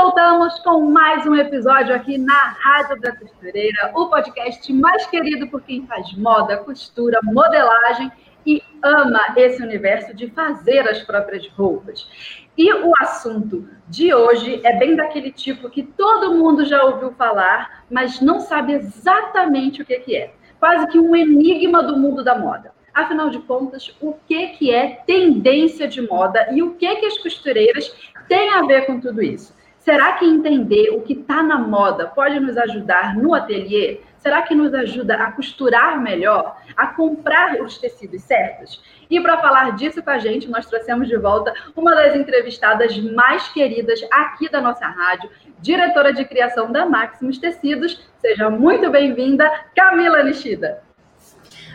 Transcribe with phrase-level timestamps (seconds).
[0.00, 5.60] Voltamos com mais um episódio aqui na Rádio da Costureira, o podcast mais querido por
[5.60, 8.08] quem faz moda, costura, modelagem
[8.46, 12.08] e ama esse universo de fazer as próprias roupas.
[12.56, 17.82] E o assunto de hoje é bem daquele tipo que todo mundo já ouviu falar,
[17.90, 20.32] mas não sabe exatamente o que, que é.
[20.60, 22.70] Quase que um enigma do mundo da moda.
[22.94, 27.18] Afinal de contas, o que, que é tendência de moda e o que, que as
[27.18, 27.92] costureiras
[28.28, 29.57] têm a ver com tudo isso?
[29.88, 34.02] Será que entender o que está na moda pode nos ajudar no ateliê?
[34.18, 38.82] Será que nos ajuda a costurar melhor, a comprar os tecidos certos?
[39.08, 43.48] E para falar disso com a gente, nós trouxemos de volta uma das entrevistadas mais
[43.48, 47.98] queridas aqui da nossa rádio, diretora de criação da Maximus Tecidos.
[48.20, 50.82] Seja muito bem-vinda, Camila Nishida.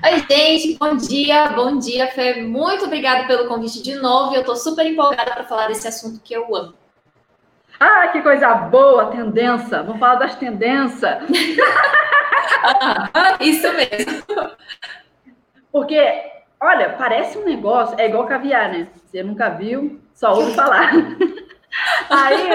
[0.06, 2.44] Oi, gente, bom dia, bom dia, Fê.
[2.44, 4.36] Muito obrigada pelo convite de novo.
[4.36, 6.83] Eu estou super empolgada para falar desse assunto que eu amo.
[7.86, 9.84] Ah, que coisa boa, tendência.
[9.84, 11.18] Vamos falar das tendências.
[12.64, 14.24] ah, isso mesmo.
[15.70, 16.02] Porque,
[16.62, 18.88] olha, parece um negócio, é igual caviar, né?
[18.96, 20.92] Você nunca viu, só ouve falar.
[22.10, 22.52] Aí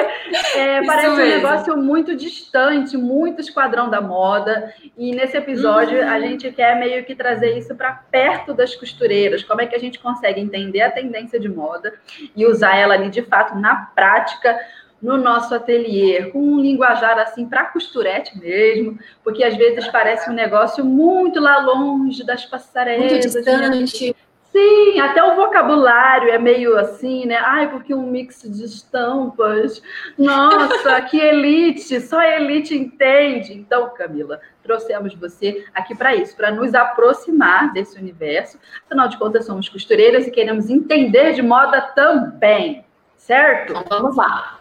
[0.54, 4.72] é, parece um negócio muito distante, muito esquadrão da moda.
[4.96, 6.08] E nesse episódio uhum.
[6.08, 9.42] a gente quer meio que trazer isso para perto das costureiras.
[9.42, 11.92] Como é que a gente consegue entender a tendência de moda
[12.34, 14.58] e usar ela ali de fato na prática
[15.00, 20.34] no nosso ateliê, com um linguajar assim para costurete mesmo, porque às vezes parece um
[20.34, 23.12] negócio muito lá longe das passarelas.
[23.12, 24.08] Muito distante.
[24.08, 24.14] Né?
[24.50, 27.36] Sim, até o vocabulário é meio assim, né?
[27.36, 29.80] Ai, porque um mix de estampas.
[30.18, 33.52] Nossa, que elite, só a elite entende.
[33.52, 38.58] Então, Camila, trouxemos você aqui para isso, para nos aproximar desse universo.
[38.86, 42.84] Afinal de contas, somos costureiras e queremos entender de moda também,
[43.16, 43.72] certo?
[43.72, 44.57] Então, vamos lá.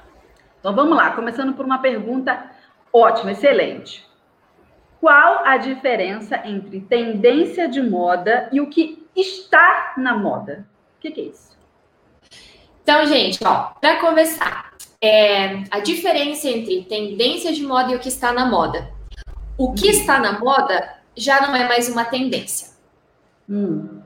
[0.67, 2.51] Então vamos lá, começando por uma pergunta
[2.91, 4.05] ótima, excelente.
[4.99, 10.67] Qual a diferença entre tendência de moda e o que está na moda?
[10.97, 11.57] O que, que é isso?
[12.83, 18.09] Então, gente, ó, para começar, é, a diferença entre tendência de moda e o que
[18.09, 18.91] está na moda.
[19.57, 22.71] O que está na moda já não é mais uma tendência.
[23.49, 23.96] Hum.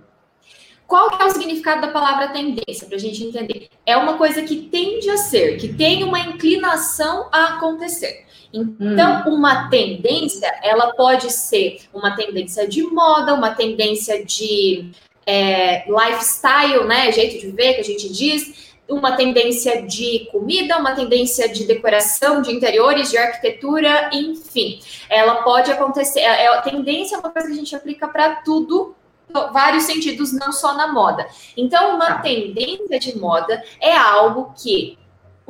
[0.92, 3.70] Qual que é o significado da palavra tendência, para a gente entender?
[3.86, 8.26] É uma coisa que tende a ser, que tem uma inclinação a acontecer.
[8.54, 9.36] Então, hum.
[9.36, 14.92] uma tendência, ela pode ser uma tendência de moda, uma tendência de
[15.26, 17.10] é, lifestyle, né?
[17.14, 22.42] Jeito de ver que a gente diz, uma tendência de comida, uma tendência de decoração
[22.42, 24.82] de interiores, de arquitetura, enfim.
[25.10, 26.20] Ela pode acontecer.
[26.20, 28.94] É, a tendência é uma coisa que a gente aplica para tudo
[29.32, 31.28] vários sentidos, não só na moda.
[31.56, 32.20] Então, uma tá.
[32.20, 34.98] tendência de moda é algo que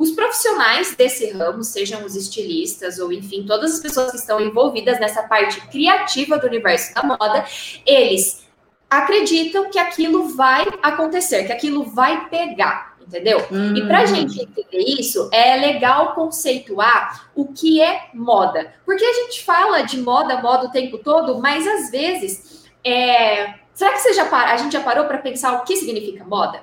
[0.02, 4.98] os profissionais desse ramo, sejam os estilistas ou enfim, todas as pessoas que estão envolvidas
[4.98, 7.44] nessa parte criativa do universo da moda,
[7.86, 8.42] eles
[8.90, 13.46] acreditam que aquilo vai acontecer, que aquilo vai pegar, entendeu?
[13.50, 13.76] Hum.
[13.76, 18.74] E para a gente entender isso, é legal conceituar o que é moda.
[18.84, 23.92] Porque a gente fala de moda, moda o tempo todo, mas às vezes é, Será
[23.92, 26.62] que você já para, a gente já parou para pensar o que significa moda?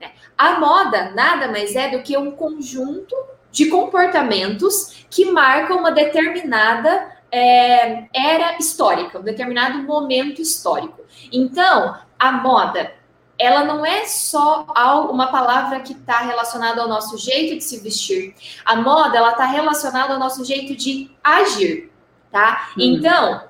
[0.00, 0.10] Né?
[0.36, 3.14] A moda nada mais é do que um conjunto
[3.50, 11.00] de comportamentos que marcam uma determinada é, era histórica, um determinado momento histórico.
[11.32, 12.92] Então, a moda,
[13.38, 14.66] ela não é só
[15.10, 18.34] uma palavra que está relacionada ao nosso jeito de se vestir.
[18.64, 21.92] A moda, ela está relacionada ao nosso jeito de agir,
[22.30, 22.70] tá?
[22.76, 22.80] Hum.
[22.80, 23.47] Então,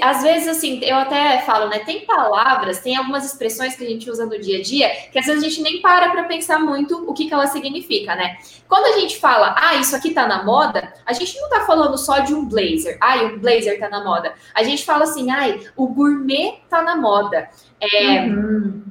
[0.00, 1.80] às vezes, assim, eu até falo, né?
[1.80, 5.26] Tem palavras, tem algumas expressões que a gente usa no dia a dia que às
[5.26, 8.38] vezes a gente nem para para pensar muito o que, que ela significa, né?
[8.68, 11.96] Quando a gente fala, ah, isso aqui tá na moda, a gente não tá falando
[11.98, 12.98] só de um blazer.
[13.00, 14.34] Ai, o blazer tá na moda.
[14.54, 17.48] A gente fala assim, ai, o gourmet tá na moda.
[17.80, 18.82] É, uhum.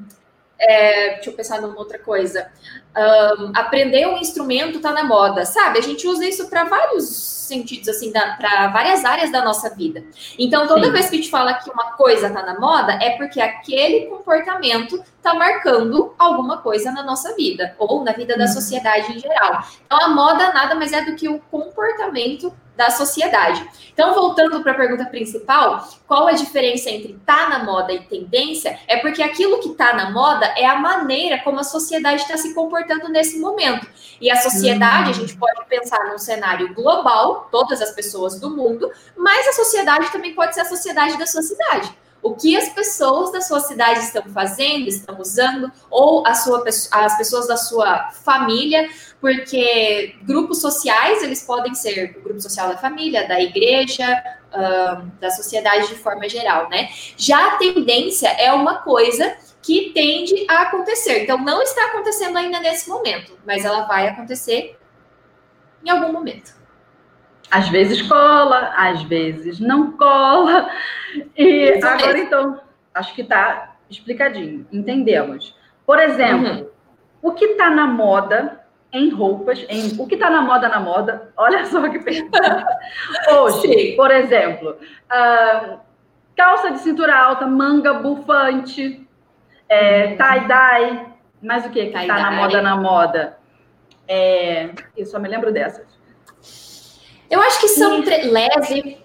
[0.59, 2.51] é, deixa eu pensar numa outra coisa.
[2.95, 5.77] Um, aprender um instrumento tá na moda, sabe?
[5.77, 10.03] A gente usa isso para vários sentidos, assim, para várias áreas da nossa vida.
[10.37, 10.91] Então, toda Sim.
[10.91, 15.03] vez que a gente fala que uma coisa tá na moda, é porque aquele comportamento
[15.21, 18.53] tá marcando alguma coisa na nossa vida, ou na vida da uhum.
[18.53, 19.63] sociedade em geral.
[19.85, 23.67] Então, a moda nada mais é do que o comportamento da sociedade.
[23.91, 28.79] Então, voltando para a pergunta principal, qual a diferença entre tá na moda e tendência?
[28.87, 32.53] É porque aquilo que tá na moda é a maneira como a sociedade está se
[32.53, 32.78] comportando
[33.09, 33.87] nesse momento.
[34.19, 38.91] E a sociedade, a gente pode pensar num cenário global, todas as pessoas do mundo,
[39.17, 43.31] mas a sociedade também pode ser a sociedade da sua cidade o que as pessoas
[43.31, 48.89] da sua cidade estão fazendo, estão usando, ou a sua, as pessoas da sua família,
[49.21, 54.21] porque grupos sociais, eles podem ser o grupo social da família, da igreja,
[55.19, 56.89] da sociedade de forma geral, né?
[57.15, 59.35] Já a tendência é uma coisa
[59.69, 61.21] que tende a acontecer.
[61.21, 64.75] Então, não está acontecendo ainda nesse momento, mas ela vai acontecer
[65.85, 66.55] em algum momento.
[67.51, 70.71] Às vezes cola, às vezes não cola.
[71.37, 72.59] E agora, então,
[72.95, 75.55] acho que está explicadinho, entendemos.
[75.85, 76.69] Por exemplo, uhum.
[77.21, 81.31] o que está na moda em roupas, em, o que está na moda na moda,
[81.37, 82.65] olha só que pergunta.
[83.37, 83.95] Hoje, Sim.
[83.95, 84.79] por exemplo,
[85.11, 85.79] uh,
[86.35, 89.07] calça de cintura alta, manga bufante,
[89.69, 91.05] é, tie-dye,
[91.41, 93.37] mas o que que está na moda na moda?
[94.07, 95.85] É, eu só me lembro dessas.
[97.29, 98.23] Eu acho que são tre...
[98.23, 98.97] lese.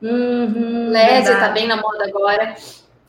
[0.00, 2.56] Uhum, lese está bem na moda agora.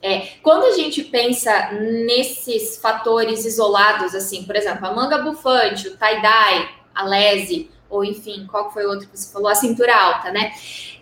[0.02, 5.98] É, quando a gente pensa nesses fatores isolados, assim, por exemplo, a manga bufante, o
[5.98, 9.48] tie-dye, a lese, ou enfim, qual foi o outro que você falou?
[9.48, 10.52] A cintura alta, né?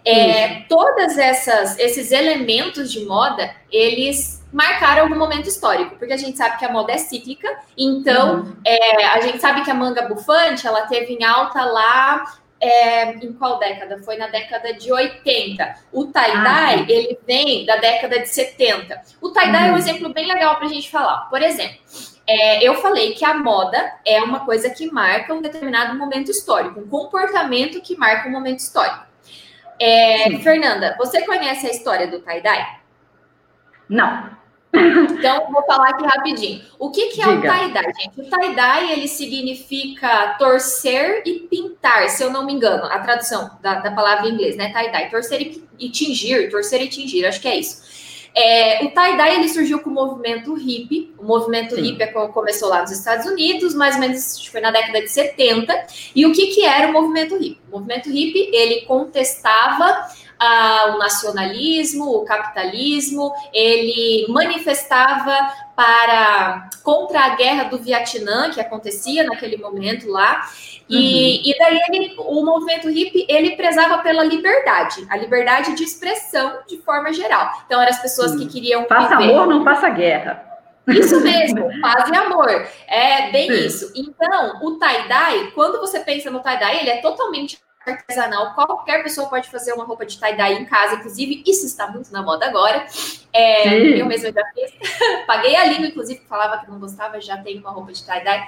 [0.03, 6.38] É, todas essas esses elementos de moda, eles marcaram algum momento histórico, porque a gente
[6.38, 8.56] sabe que a moda é cíclica, então uhum.
[8.65, 12.24] é, a gente sabe que a manga bufante ela teve em alta lá
[12.62, 13.98] é, em qual década?
[14.03, 15.75] Foi na década de 80.
[15.92, 16.86] O tie-dye, ah.
[16.88, 19.01] ele vem da década de 70.
[19.19, 19.56] O tie-dye uhum.
[19.56, 19.77] é um uhum.
[19.77, 21.27] exemplo bem legal para a gente falar.
[21.30, 21.77] Por exemplo,
[22.27, 26.80] é, eu falei que a moda é uma coisa que marca um determinado momento histórico,
[26.80, 29.11] um comportamento que marca um momento histórico.
[29.83, 32.68] É, Fernanda, você conhece a história do tie-dye?
[33.89, 34.30] Não.
[34.74, 36.62] Então, vou falar aqui rapidinho.
[36.80, 37.38] O que, que é Diga.
[37.38, 38.22] o tie-dye, gente?
[38.22, 43.80] O tie-dye, ele significa torcer e pintar, se eu não me engano, a tradução da,
[43.80, 44.72] da palavra em inglês, né?
[44.72, 47.90] Tie-dye, torcer e, e tingir, torcer e tingir, acho que é isso.
[48.33, 51.13] É, o tie-dye ele surgiu com o movimento hippie.
[51.18, 51.81] O movimento Sim.
[51.81, 55.88] hippie é começou lá nos Estados Unidos, mais ou menos foi na década de 70.
[56.16, 57.60] E o que, que era o movimento hippie?
[57.69, 60.07] O movimento hippie ele contestava
[60.43, 65.38] ah, o nacionalismo, o capitalismo, ele manifestava
[65.75, 70.41] para contra a guerra do Vietnã que acontecia naquele momento lá.
[70.89, 71.41] E, uhum.
[71.45, 76.77] e daí ele, o movimento hippie ele prezava pela liberdade, a liberdade de expressão de
[76.77, 77.51] forma geral.
[77.67, 79.33] Então eram as pessoas que queriam faça viver.
[79.35, 80.43] amor, não faça guerra.
[80.88, 82.49] Isso mesmo, paz e amor.
[82.88, 83.65] É bem Sim.
[83.67, 83.93] isso.
[83.95, 89.50] Então, o tie-dye, quando você pensa no tie-dye, ele é totalmente artesanal, qualquer pessoa pode
[89.50, 92.86] fazer uma roupa de tie-dye em casa, inclusive isso está muito na moda agora.
[93.33, 94.72] É, eu mesma já fiz,
[95.25, 98.48] paguei a língua, inclusive, falava que não gostava, já tenho uma roupa de tie-dye.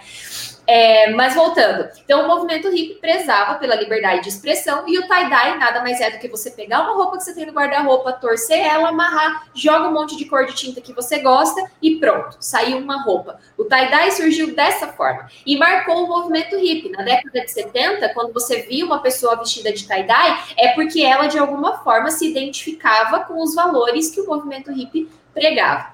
[0.65, 5.57] É, mas voltando, então o movimento hippie prezava pela liberdade de expressão e o tie-dye
[5.57, 8.60] nada mais é do que você pegar uma roupa que você tem no guarda-roupa, torcer
[8.60, 12.77] ela, amarrar, joga um monte de cor de tinta que você gosta e pronto, saiu
[12.77, 13.39] uma roupa.
[13.58, 16.91] O tie-dye surgiu dessa forma e marcou o movimento hippie.
[16.91, 21.27] Na década de 70, quando você via uma pessoa vestida de tie-dye, é porque ela
[21.27, 25.93] de alguma forma se identificava com os valores que o movimento hippie pregava.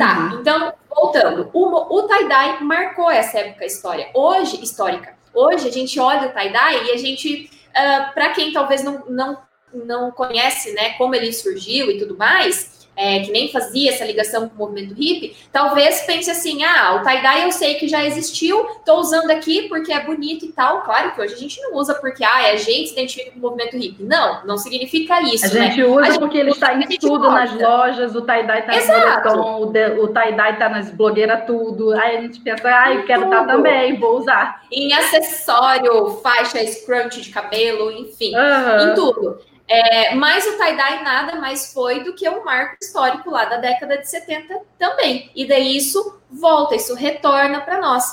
[0.00, 0.40] Tá, uhum.
[0.40, 4.08] então, voltando, o, o tie-dye marcou essa época história.
[4.14, 5.14] Hoje, histórica.
[5.34, 9.04] Hoje a gente olha o tie-dye e a gente, uh, ah, para quem talvez não,
[9.10, 9.38] não,
[9.74, 14.46] não conhece, né, como ele surgiu e tudo mais, é, que nem fazia essa ligação
[14.46, 18.60] com o movimento hippie, talvez pense assim: ah, o tie-dye eu sei que já existiu,
[18.72, 20.82] estou usando aqui porque é bonito e tal.
[20.82, 23.42] Claro que hoje a gente não usa porque ah, a gente se identifica com o
[23.42, 24.04] movimento hippie.
[24.04, 25.46] Não, não significa isso.
[25.46, 25.86] A gente né?
[25.86, 30.04] usa a porque gente ele está em tudo nas lojas, o tie-dye está no o,
[30.04, 31.92] o tie-dye está nas blogueiras, tudo.
[31.98, 34.60] Aí a gente pensa, ah, eu quero estar tá também, vou usar.
[34.70, 38.90] Em acessório, faixa, scrunch de cabelo, enfim, uhum.
[38.90, 39.49] em tudo.
[39.72, 43.98] É, mas o tie-dye nada mais foi do que um marco histórico lá da década
[43.98, 45.30] de 70 também.
[45.32, 48.04] E daí isso volta, isso retorna para nós.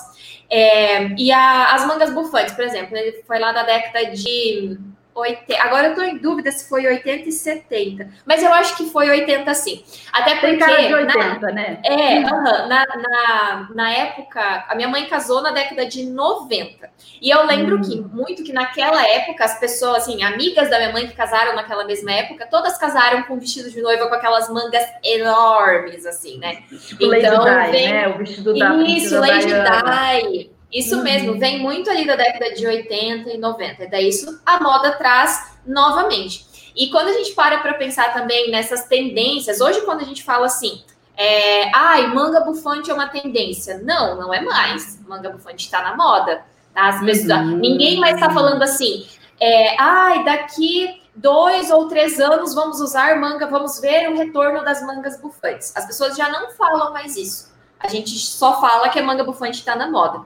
[0.47, 2.95] É, e a, as mangas bufantes, por exemplo,
[3.25, 4.77] foi lá da década de
[5.19, 5.63] 80.
[5.63, 8.09] Agora eu tô em dúvida se foi 80 e 70.
[8.25, 9.83] Mas eu acho que foi 80 sim.
[10.11, 10.57] Até porque.
[10.57, 11.79] Tem de 80, na, né?
[11.83, 16.89] É, uh -huh, na, na, na, época, a minha mãe casou na década de 90.
[17.21, 17.81] E eu lembro hum.
[17.81, 21.85] que muito que naquela época, as pessoas, assim, amigas da minha mãe que casaram naquela
[21.85, 26.63] mesma época, todas casaram com vestido de noiva com aquelas mangas enormes, assim, né?
[26.87, 27.93] Tipo então, Lady vem...
[27.93, 28.07] né?
[28.07, 30.56] O vestido da Isso, Lady Di.
[30.71, 31.03] Isso uhum.
[31.03, 33.87] mesmo, vem muito ali da década de 80 e 90.
[33.87, 36.73] Daí isso a moda traz novamente.
[36.75, 40.45] E quando a gente para para pensar também nessas tendências, hoje quando a gente fala
[40.45, 40.83] assim,
[41.15, 43.79] é, ai, manga bufante é uma tendência.
[43.83, 44.99] Não, não é mais.
[45.07, 46.43] Manga bufante está na moda.
[46.73, 46.89] Tá?
[46.89, 47.57] As pessoas, uhum.
[47.57, 49.07] Ninguém mais está falando assim,
[49.39, 54.81] é, ai, daqui dois ou três anos vamos usar manga, vamos ver o retorno das
[54.83, 55.75] mangas bufantes.
[55.75, 57.51] As pessoas já não falam mais isso.
[57.79, 60.21] A gente só fala que a manga bufante está na moda.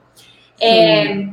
[0.62, 1.32] É,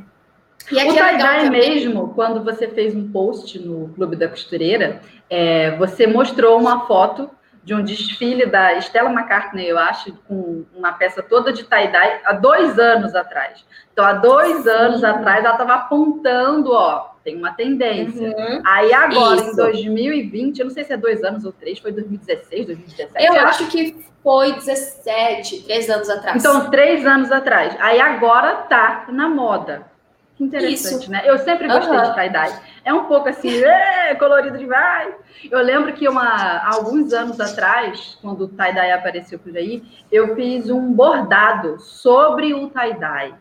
[0.71, 6.05] e o tie-dye mesmo, quando você fez um post no Clube da Costureira, é, você
[6.05, 7.29] mostrou uma foto
[7.63, 12.33] de um desfile da Stella McCartney, eu acho, com uma peça toda de tie-dye há
[12.33, 13.63] dois anos atrás.
[13.91, 14.69] Então, há dois Sim.
[14.69, 18.29] anos atrás, ela estava apontando, ó, tem uma tendência.
[18.29, 18.61] Uhum.
[18.65, 19.51] Aí agora, Isso.
[19.51, 23.25] em 2020, eu não sei se é dois anos ou três, foi 2016, 2017?
[23.25, 26.37] Eu acho que foi 17, três anos atrás.
[26.37, 27.75] Então, três anos atrás.
[27.79, 29.85] Aí agora tá na moda.
[30.37, 31.11] Que interessante, Isso.
[31.11, 31.21] né?
[31.25, 32.03] Eu sempre gostei uhum.
[32.03, 32.53] de tie-dye.
[32.89, 35.13] É um pouco assim, é, colorido demais.
[35.51, 40.71] Eu lembro que uma, alguns anos atrás, quando o tie-dye apareceu por aí, eu fiz
[40.71, 43.35] um bordado sobre o tie-dye.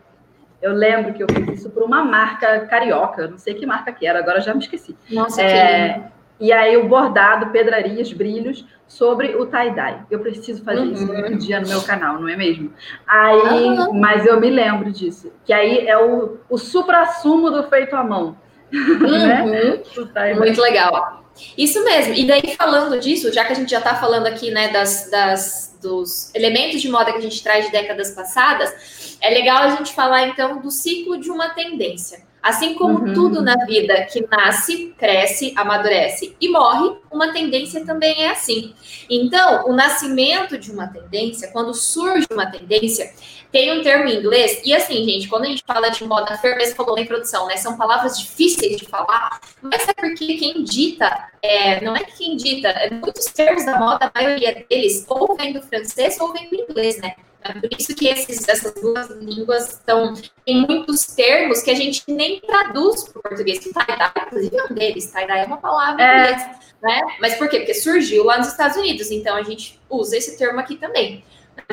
[0.61, 4.05] Eu lembro que eu fiz isso por uma marca carioca, não sei que marca que
[4.05, 4.95] era, agora já me esqueci.
[5.09, 10.03] Nossa, é, E aí o bordado, pedrarias, brilhos sobre o tie-dye.
[10.11, 10.91] Eu preciso fazer uhum.
[10.91, 12.71] isso um dia no meu canal, não é mesmo?
[13.07, 13.99] Aí, uhum.
[13.99, 18.37] mas eu me lembro disso, que aí é o, o supra-sumo do feito à mão.
[18.71, 19.43] Né?
[19.43, 20.37] Uhum.
[20.37, 21.23] Muito legal.
[21.57, 22.13] Isso mesmo.
[22.13, 25.77] E daí, falando disso, já que a gente já está falando aqui né, das, das,
[25.81, 29.93] dos elementos de moda que a gente traz de décadas passadas, é legal a gente
[29.93, 32.28] falar então do ciclo de uma tendência.
[32.41, 33.13] Assim como uhum.
[33.13, 38.73] tudo na vida que nasce, cresce, amadurece e morre, uma tendência também é assim.
[39.09, 43.11] Então, o nascimento de uma tendência, quando surge uma tendência,
[43.51, 46.75] tem um termo em inglês, e assim, gente, quando a gente fala de moda, a
[46.75, 47.57] falou na introdução, né?
[47.57, 52.69] São palavras difíceis de falar, mas é porque quem dita, é, não é quem dita,
[52.69, 56.55] é muitos termos da moda, a maioria deles, ou vem do francês ou vem do
[56.55, 57.15] inglês, né?
[57.41, 60.13] É por isso que esses, essas duas línguas estão.
[60.45, 63.59] Tem muitos termos que a gente nem traduz para o português.
[63.59, 65.05] Tie-dye, inclusive, é um deles.
[65.05, 66.31] Tie-dye é uma palavra é.
[66.31, 66.47] inglês,
[66.81, 67.01] né?
[67.19, 67.59] Mas por quê?
[67.59, 71.23] Porque surgiu lá nos Estados Unidos, então a gente usa esse termo aqui também.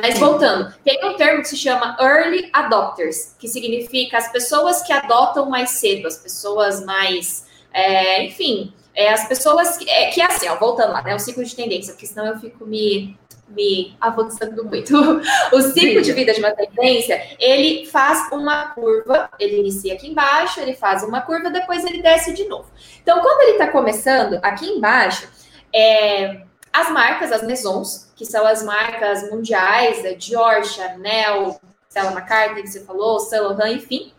[0.01, 4.93] Mas voltando, tem um termo que se chama early adopters, que significa as pessoas que
[4.93, 10.25] adotam mais cedo, as pessoas mais, é, enfim, é, as pessoas que é, que é
[10.25, 13.95] assim, ó, voltando lá, né, o ciclo de tendência, porque senão eu fico me me
[13.99, 14.93] avançando muito.
[15.51, 20.59] O ciclo de vida de uma tendência, ele faz uma curva, ele inicia aqui embaixo,
[20.59, 22.69] ele faz uma curva, depois ele desce de novo.
[23.01, 25.27] Então, quando ele está começando aqui embaixo,
[25.73, 26.41] é,
[26.73, 32.69] as marcas, as maisons, que são as marcas mundiais, da Dior, Chanel, Stella McCartney, que
[32.69, 34.11] você falou, Saint Laurent, enfim,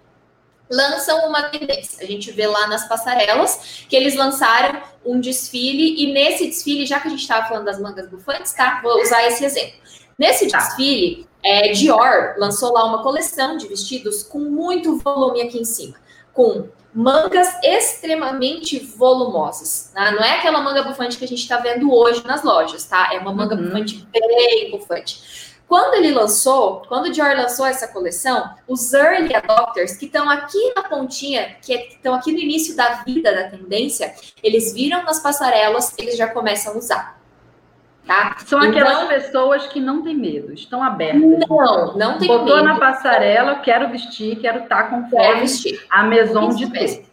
[0.71, 2.03] lançam uma tendência.
[2.03, 7.01] A gente vê lá nas passarelas que eles lançaram um desfile, e nesse desfile, já
[7.01, 8.81] que a gente estava falando das mangas bufantes, tá?
[8.83, 9.79] Vou usar esse exemplo.
[10.19, 10.59] Nesse tá.
[10.59, 15.95] desfile, é, Dior lançou lá uma coleção de vestidos com muito volume aqui em cima,
[16.33, 19.91] com mangas extremamente volumosas.
[19.95, 20.11] Tá?
[20.11, 23.11] Não é aquela manga bufante que a gente está vendo hoje nas lojas, tá?
[23.13, 23.67] É uma manga uhum.
[23.67, 25.48] bufante bem bufante.
[25.69, 30.73] Quando ele lançou, quando o Dior lançou essa coleção, os early adopters que estão aqui
[30.75, 35.95] na pontinha, que estão aqui no início da vida da tendência, eles viram nas passarelas,
[35.99, 37.19] eles já começam a usar.
[38.07, 38.39] Tá?
[38.47, 41.21] São então, aquelas pessoas que não têm medo, estão abertas.
[41.21, 42.57] Não, não tem Botou medo.
[42.57, 45.45] Botou na passarela, quero vestir, quero estar tá conforme
[45.91, 47.08] a maison de ter.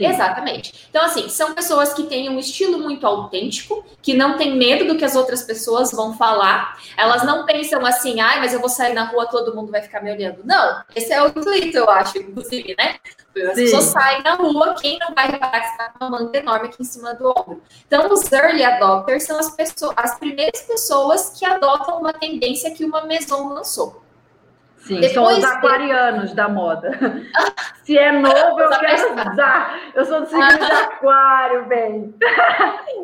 [0.00, 0.06] Sim.
[0.06, 0.86] Exatamente.
[0.88, 4.96] Então, assim, são pessoas que têm um estilo muito autêntico, que não tem medo do
[4.96, 6.78] que as outras pessoas vão falar.
[6.96, 10.02] Elas não pensam assim, ai, mas eu vou sair na rua, todo mundo vai ficar
[10.02, 10.40] me olhando.
[10.42, 12.96] Não, esse é o intuito, eu acho, inclusive, né?
[13.36, 13.64] As Sim.
[13.64, 16.82] pessoas saem na rua, quem não vai reparar que está com uma manga enorme aqui
[16.82, 17.62] em cima do ombro?
[17.86, 22.84] Então, os early adopters são as, pessoas, as primeiras pessoas que adotam uma tendência que
[22.84, 24.02] uma maison lançou.
[24.80, 26.90] Sim, Depois são os aquarianos da moda.
[27.84, 29.78] Se é novo, eu quero usar.
[29.94, 32.14] Eu sou do signo de aquário, bem.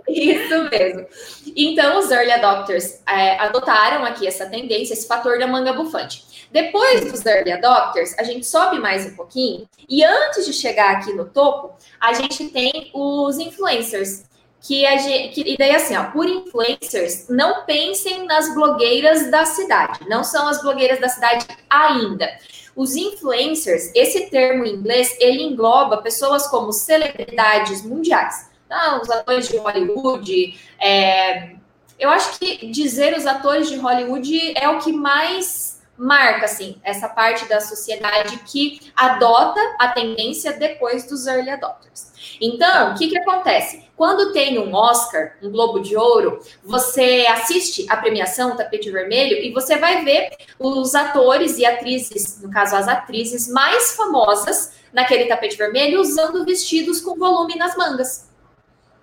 [0.09, 1.07] Isso mesmo.
[1.55, 6.49] Então, os early adopters é, adotaram aqui essa tendência, esse fator da manga bufante.
[6.51, 9.69] Depois dos early adopters, a gente sobe mais um pouquinho.
[9.89, 14.25] E antes de chegar aqui no topo, a gente tem os influencers
[14.67, 19.45] que a gente, que, e daí assim, ó, por influencers, não pensem nas blogueiras da
[19.45, 22.29] cidade, não são as blogueiras da cidade ainda.
[22.75, 28.51] Os influencers, esse termo em inglês, ele engloba pessoas como celebridades mundiais.
[28.67, 31.53] Então, os atores de Hollywood, é,
[31.99, 37.09] eu acho que dizer os atores de Hollywood é o que mais marca assim essa
[37.09, 42.13] parte da sociedade que adota a tendência depois dos early adopters.
[42.41, 43.85] Então, o que, que acontece?
[43.97, 49.53] Quando tem um Oscar, um Globo de Ouro, você assiste a premiação Tapete Vermelho e
[49.53, 55.57] você vai ver os atores e atrizes, no caso as atrizes mais famosas naquele tapete
[55.57, 58.31] vermelho, usando vestidos com volume nas mangas.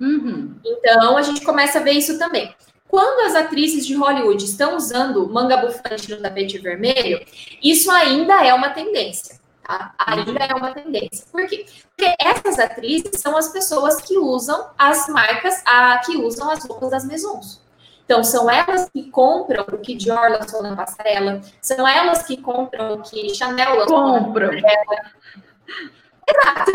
[0.01, 0.55] Uhum.
[0.65, 2.53] Então, a gente começa a ver isso também.
[2.87, 7.23] Quando as atrizes de Hollywood estão usando manga bufante no tapete vermelho,
[7.61, 9.39] isso ainda é uma tendência.
[9.63, 9.93] Tá?
[9.98, 11.25] Ainda é uma tendência.
[11.32, 11.65] Por quê?
[11.96, 16.91] Porque essas atrizes são as pessoas que usam as marcas, a, que usam as roupas
[16.91, 17.62] das maisons.
[18.05, 22.96] Então, são elas que compram o que Dior lançou na passarela, são elas que compram
[22.96, 24.51] o que Chanel lançou compram.
[24.51, 25.12] na passarela.
[26.27, 26.72] Exato.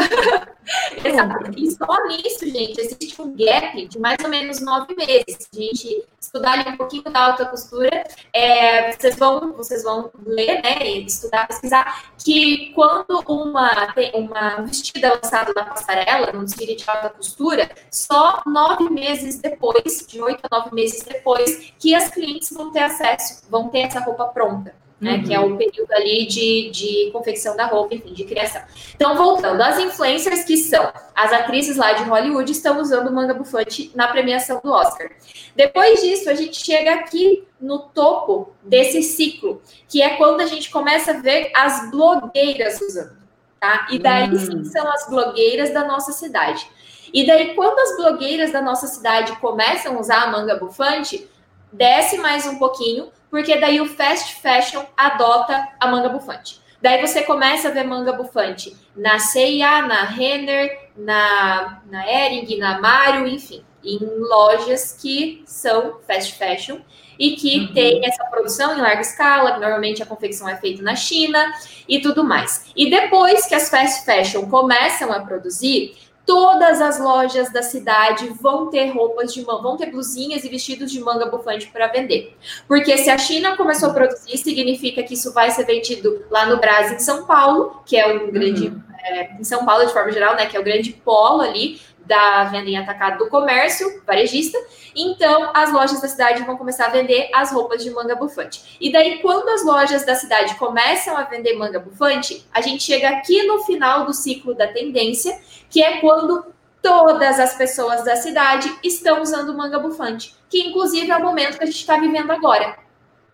[1.05, 1.51] Exato.
[1.57, 5.49] E só nisso, gente, existe um gap de mais ou menos nove meses.
[5.53, 10.61] A gente estudar ali um pouquinho da alta costura, é, vocês, vão, vocês vão ler,
[10.63, 16.85] né, estudar, pesquisar, que quando uma, uma vestida é lançada na passarela, num desfile de
[16.87, 22.51] alta costura, só nove meses depois, de oito a nove meses depois, que as clientes
[22.53, 25.15] vão ter acesso, vão ter essa roupa pronta né?
[25.15, 25.23] Uhum.
[25.23, 28.63] Que é o período ali de, de confecção da roupa, enfim, de criação.
[28.95, 33.93] Então, voltando, as influencers que são as atrizes lá de Hollywood estão usando manga bufante
[33.95, 35.11] na premiação do Oscar.
[35.55, 40.71] Depois disso, a gente chega aqui no topo desse ciclo, que é quando a gente
[40.71, 43.17] começa a ver as blogueiras usando,
[43.61, 43.87] tá?
[43.91, 44.39] E daí uhum.
[44.39, 46.67] sim são as blogueiras da nossa cidade.
[47.13, 51.29] E daí, quando as blogueiras da nossa cidade começam a usar a manga bufante,
[51.73, 56.61] desce mais um pouquinho, porque daí o fast fashion adota a manga bufante.
[56.81, 62.81] Daí você começa a ver manga bufante na C&A, na Renner, na, na Ering, na
[62.81, 66.79] Mario, enfim, em lojas que são fast fashion
[67.19, 67.73] e que uhum.
[67.73, 71.53] tem essa produção em larga escala, que normalmente a confecção é feita na China
[71.89, 72.67] e tudo mais.
[72.77, 75.97] E depois que as fast fashion começam a produzir,
[76.29, 80.93] todas as lojas da cidade vão ter roupas de manga, vão ter blusinhas e vestidos
[80.93, 82.37] de manga bufante para vender.
[82.69, 86.59] Porque se a China começou a produzir, significa que isso vai ser vendido lá no
[86.59, 88.69] Brasil, em São Paulo, que é um grande.
[88.69, 88.83] Uhum.
[89.05, 90.45] É, em São Paulo, de forma geral, né?
[90.45, 94.59] Que é o grande polo ali da venda em atacado do comércio varejista.
[94.97, 98.79] Então, as lojas da cidade vão começar a vender as roupas de manga bufante.
[98.81, 103.11] E daí, quando as lojas da cidade começam a vender manga bufante, a gente chega
[103.11, 106.47] aqui no final do ciclo da tendência, que é quando
[106.83, 111.65] todas as pessoas da cidade estão usando manga bufante, que inclusive é o momento que
[111.65, 112.79] a gente está vivendo agora.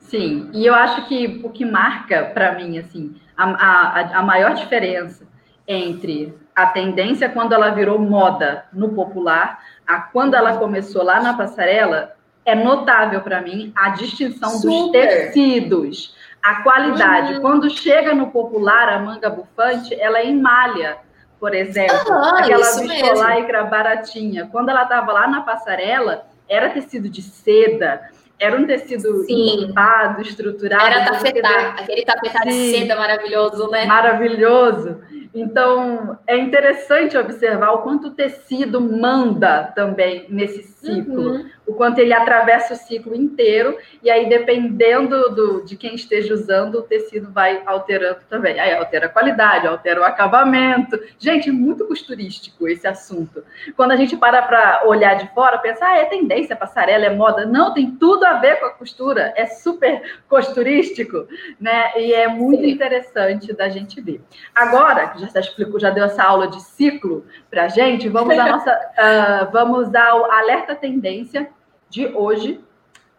[0.00, 4.54] Sim, e eu acho que o que marca para mim assim a, a, a maior
[4.54, 5.26] diferença
[5.66, 11.34] entre a tendência quando ela virou moda no popular, a quando ela começou lá na
[11.34, 14.70] passarela, é notável para mim a distinção Super.
[14.70, 17.34] dos tecidos, a qualidade.
[17.34, 17.40] Uhum.
[17.40, 20.98] Quando chega no popular, a manga bufante, ela é em malha,
[21.40, 24.48] por exemplo, uhum, aquela viscolaicra baratinha.
[24.52, 28.10] Quando ela estava lá na passarela, era tecido de seda,
[28.44, 30.84] era um tecido limpado, estruturado.
[30.84, 33.86] Era tafetá, aquele tafetá de seda maravilhoso, né?
[33.86, 34.98] Maravilhoso.
[35.34, 41.46] Então, é interessante observar o quanto o tecido manda também nesse ciclo, uhum.
[41.66, 46.76] O quanto ele atravessa o ciclo inteiro, e aí, dependendo do, de quem esteja usando,
[46.76, 48.58] o tecido vai alterando também.
[48.60, 51.00] Aí altera a qualidade, altera o acabamento.
[51.18, 53.42] Gente, muito costurístico esse assunto.
[53.76, 57.46] Quando a gente para para olhar de fora, pensa, ah, é tendência, passarela, é moda.
[57.46, 61.26] Não, tem tudo a ver com a costura, é super costurístico,
[61.58, 61.92] né?
[61.96, 62.70] E é muito Sim.
[62.70, 64.20] interessante da gente ver.
[64.54, 68.46] Agora, que já explicou, já deu essa aula de ciclo para a gente, vamos à
[68.46, 71.48] nossa, uh, vamos ao alerta tendência
[71.94, 72.60] de hoje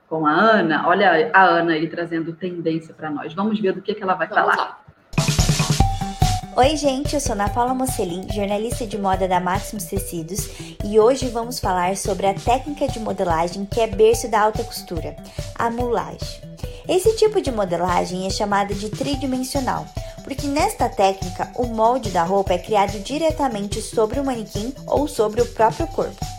[0.09, 0.85] com a Ana.
[0.87, 3.33] Olha a Ana aí trazendo tendência para nós.
[3.33, 4.57] Vamos ver do que, que ela vai vamos falar.
[4.57, 4.81] Lá.
[6.57, 10.49] Oi, gente, eu sou Ana Paula Mocelin, jornalista de moda da Maximus Tecidos,
[10.85, 15.15] e hoje vamos falar sobre a técnica de modelagem que é berço da alta costura,
[15.57, 16.41] a mulagem.
[16.87, 19.85] Esse tipo de modelagem é chamada de tridimensional,
[20.23, 25.41] porque nesta técnica o molde da roupa é criado diretamente sobre o manequim ou sobre
[25.41, 26.35] o próprio corpo.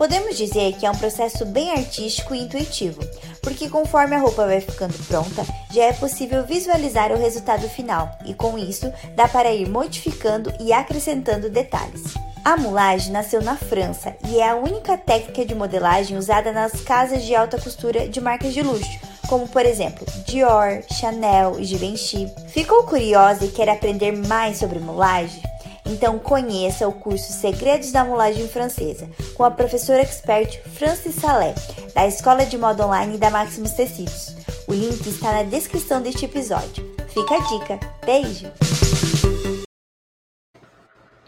[0.00, 3.02] Podemos dizer que é um processo bem artístico e intuitivo,
[3.42, 8.32] porque conforme a roupa vai ficando pronta, já é possível visualizar o resultado final e
[8.32, 12.14] com isso dá para ir modificando e acrescentando detalhes.
[12.42, 17.22] A moulage nasceu na França e é a única técnica de modelagem usada nas casas
[17.22, 22.32] de alta costura de marcas de luxo, como por exemplo Dior, Chanel e Givenchy.
[22.48, 25.42] Ficou curiosa e quer aprender mais sobre moulage?
[25.90, 31.52] Então conheça o curso Segredos da Mulagem Francesa com a professora expert Francis Salé,
[31.92, 34.36] da Escola de Moda Online da Maximus Tecidos.
[34.68, 36.88] O link está na descrição deste episódio.
[37.08, 37.80] Fica a dica.
[38.06, 38.52] Beijo!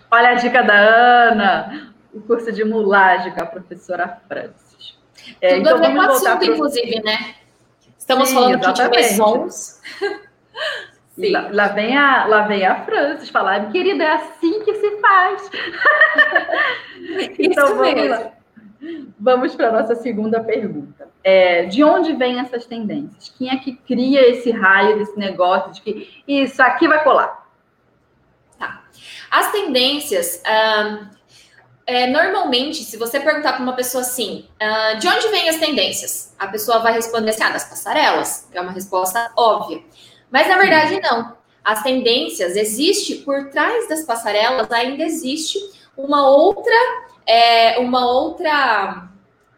[0.09, 4.97] Olha a dica da Ana, o curso de mulagem com a professora Francis.
[5.41, 6.55] É, Tudo então, a ver com o assunto, pro...
[6.55, 7.35] inclusive, né?
[7.99, 9.09] Estamos Sim, falando exatamente.
[9.09, 9.81] de maisons.
[11.19, 15.51] Lá, lá, vem a, lá vem a Francis falar, querida, é assim que se faz.
[17.39, 18.09] então Isso vamos mesmo.
[18.09, 18.33] lá.
[19.21, 21.09] Vamos para a nossa segunda pergunta.
[21.23, 23.33] É, de onde vêm essas tendências?
[23.39, 27.47] Quem é que cria esse raio desse negócio de que isso aqui vai colar?
[28.59, 28.83] Tá.
[29.31, 31.07] As tendências, um,
[31.87, 36.35] é, normalmente, se você perguntar para uma pessoa assim, uh, de onde vêm as tendências?
[36.39, 38.49] A pessoa vai responder assim, ah, das passarelas.
[38.53, 39.81] É uma resposta óbvia.
[40.33, 41.37] Mas na verdade não.
[41.63, 45.59] As tendências existe por trás das passarelas ainda existe
[45.97, 46.75] uma outra
[47.25, 49.09] é, uma outra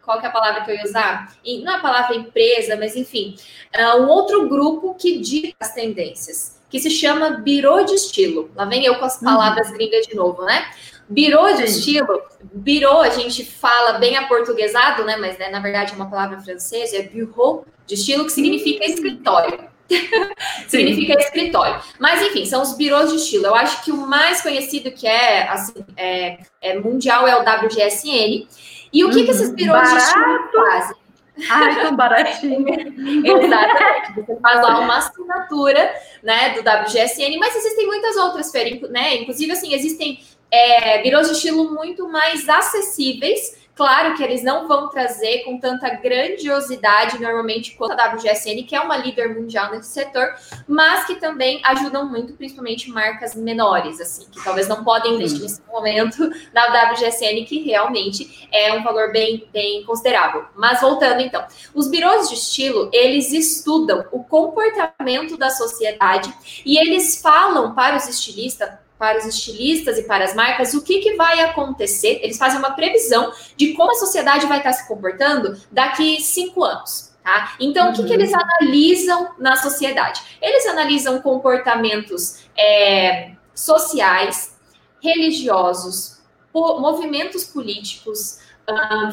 [0.03, 1.35] qual que é a palavra que eu ia usar?
[1.63, 3.35] Não é a palavra empresa, mas enfim,
[3.73, 8.51] é um outro grupo que dita as tendências, que se chama birô de estilo.
[8.55, 9.25] Lá vem eu com as uhum.
[9.25, 9.73] palavras uhum.
[9.73, 10.69] gringas de novo, né?
[11.09, 12.21] Birô de estilo,
[12.53, 15.17] birô a gente fala bem aportuguesado, né?
[15.17, 19.74] Mas né, na verdade é uma palavra francesa, é bureau de estilo, que significa escritório.
[20.67, 21.81] significa escritório.
[21.99, 23.45] Mas, enfim, são os birôs de estilo.
[23.47, 28.47] Eu acho que o mais conhecido que é, assim, é, é mundial é o WGSN.
[28.91, 29.25] E o que, uhum.
[29.25, 29.95] que esses birôs Barato.
[29.95, 31.05] de estilo fazem?
[31.49, 32.65] Ai, tão baratinho.
[33.25, 34.13] Exatamente.
[34.15, 35.93] Você faz lá uma assinatura
[36.23, 39.15] né, do WGSN, mas existem muitas outras feiras, né?
[39.15, 40.19] Inclusive, assim, existem
[40.49, 45.89] é, birôs de estilo muito mais acessíveis Claro que eles não vão trazer com tanta
[45.89, 50.33] grandiosidade, normalmente, quanto a WGSN, que é uma líder mundial nesse setor,
[50.65, 55.61] mas que também ajudam muito, principalmente marcas menores, assim, que talvez não podem investir nesse
[55.67, 60.45] momento na WGSN, que realmente é um valor bem, bem considerável.
[60.55, 66.33] Mas voltando então, os birôs de estilo, eles estudam o comportamento da sociedade
[66.65, 70.99] e eles falam para os estilistas para os estilistas e para as marcas o que,
[70.99, 72.19] que vai acontecer.
[72.23, 77.13] Eles fazem uma previsão de como a sociedade vai estar se comportando daqui cinco anos.
[77.23, 77.55] Tá?
[77.59, 77.91] Então, uhum.
[77.91, 78.39] o que, que eles uhum.
[78.39, 80.21] analisam na sociedade?
[80.41, 84.55] Eles analisam comportamentos é, sociais,
[85.01, 86.21] religiosos,
[86.53, 88.39] po movimentos políticos,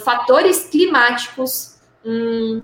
[0.05, 2.63] fatores climáticos, um,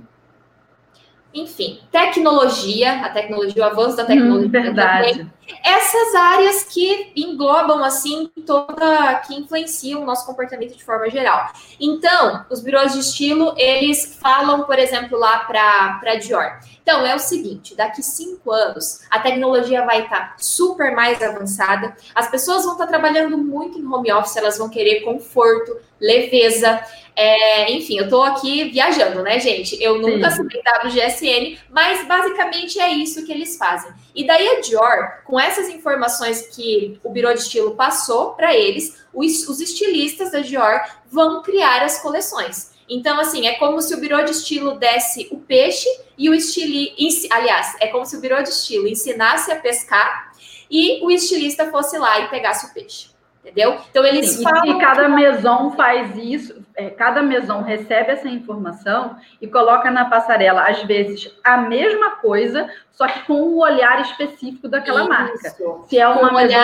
[1.33, 4.49] enfim, tecnologia, a tecnologia, o avanço da tecnologia.
[4.49, 5.11] Hum, verdade.
[5.11, 11.53] Também, essas áreas que englobam, assim, toda, que influenciam o nosso comportamento de forma geral.
[11.81, 16.59] Então, os birôs de estilo, eles falam, por exemplo, lá para Dior.
[16.83, 21.95] Então, é o seguinte: daqui cinco anos, a tecnologia vai estar tá super mais avançada,
[22.15, 26.83] as pessoas vão estar tá trabalhando muito em home office, elas vão querer conforto, leveza.
[27.15, 29.77] É, enfim, eu estou aqui viajando, né, gente?
[29.83, 33.93] Eu nunca assinei WGSN, mas basicamente é isso que eles fazem.
[34.15, 39.05] E daí a Dior, com essas informações que o Biro de Estilo passou para eles,
[39.13, 42.73] os, os estilistas da Dior vão criar as coleções.
[42.89, 46.95] Então, assim, é como se o birô de estilo desse o peixe e o estili...
[47.31, 50.33] Aliás, é como se o birô de estilo ensinasse a pescar
[50.71, 53.11] e o estilista fosse lá e pegasse o peixe.
[53.49, 53.79] Entendeu?
[53.91, 54.67] Então, eles Sim, falam...
[54.67, 60.63] E cada maison faz isso, é, cada maison recebe essa informação e coloca na passarela,
[60.63, 65.09] às vezes, a mesma coisa, só que com o um olhar específico daquela isso.
[65.09, 65.55] marca.
[65.89, 66.59] Se é uma maison